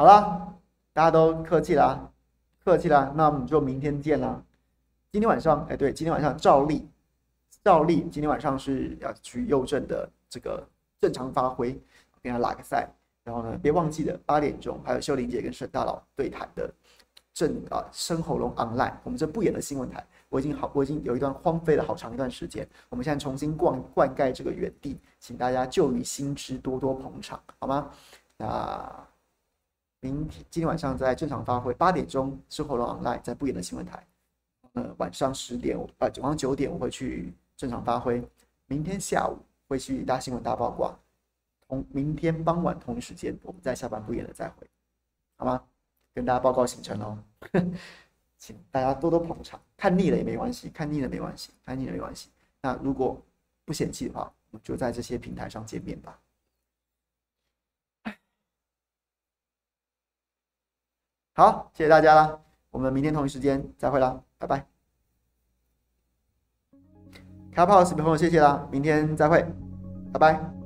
[0.00, 0.56] 好了，
[0.94, 2.10] 大家都客气了，
[2.64, 4.42] 客气了，那我们就明天见了。
[5.12, 6.88] 今天晚上，哎，对，今天晚上照例，
[7.62, 10.66] 照例，今天晚上是要去右正的这个
[11.02, 11.78] 正常发挥，
[12.22, 12.88] 跟他拉个赛。
[13.24, 16.72] 然后呢，别忘记了八点钟还有秀玲姐跟沈大佬对谈的
[17.34, 18.94] 正啊生喉咙 online。
[19.04, 22.66] 我们这不演的新闻台，我已经好，我已经有一段荒废了好长一段时间。
[22.88, 27.90] 我们现在重新灌灌溉这个园地，请大家旧雨新知，多多捧场，好吗？
[28.38, 29.06] 那。
[30.00, 34.06] 明天今天晚上在正常发挥，八点钟之后的 online 在不演的新闻台。
[34.72, 38.22] 呃，晚上十点，呃，晚上九点我会去正常发挥。
[38.66, 39.36] 明天下午
[39.68, 40.98] 会去大新闻大曝光。
[41.68, 44.66] 同明天傍晚同一时间，我们在下班不演的再会，
[45.36, 45.62] 好吗？
[46.14, 47.18] 跟大家报告行程哦，
[48.38, 49.60] 请大家多多捧场。
[49.76, 52.30] 看腻了也没关系，看腻了没关系，看腻了没关系。
[52.62, 53.20] 那如果
[53.64, 56.18] 不嫌弃的话，我们就在这些平台上见面吧。
[61.40, 62.38] 好，谢谢大家啦，
[62.70, 64.66] 我们明天同一时间再会啦，拜拜。
[67.50, 69.42] 卡 p 视频朋友谢谢啦，明天再会，
[70.12, 70.59] 拜拜。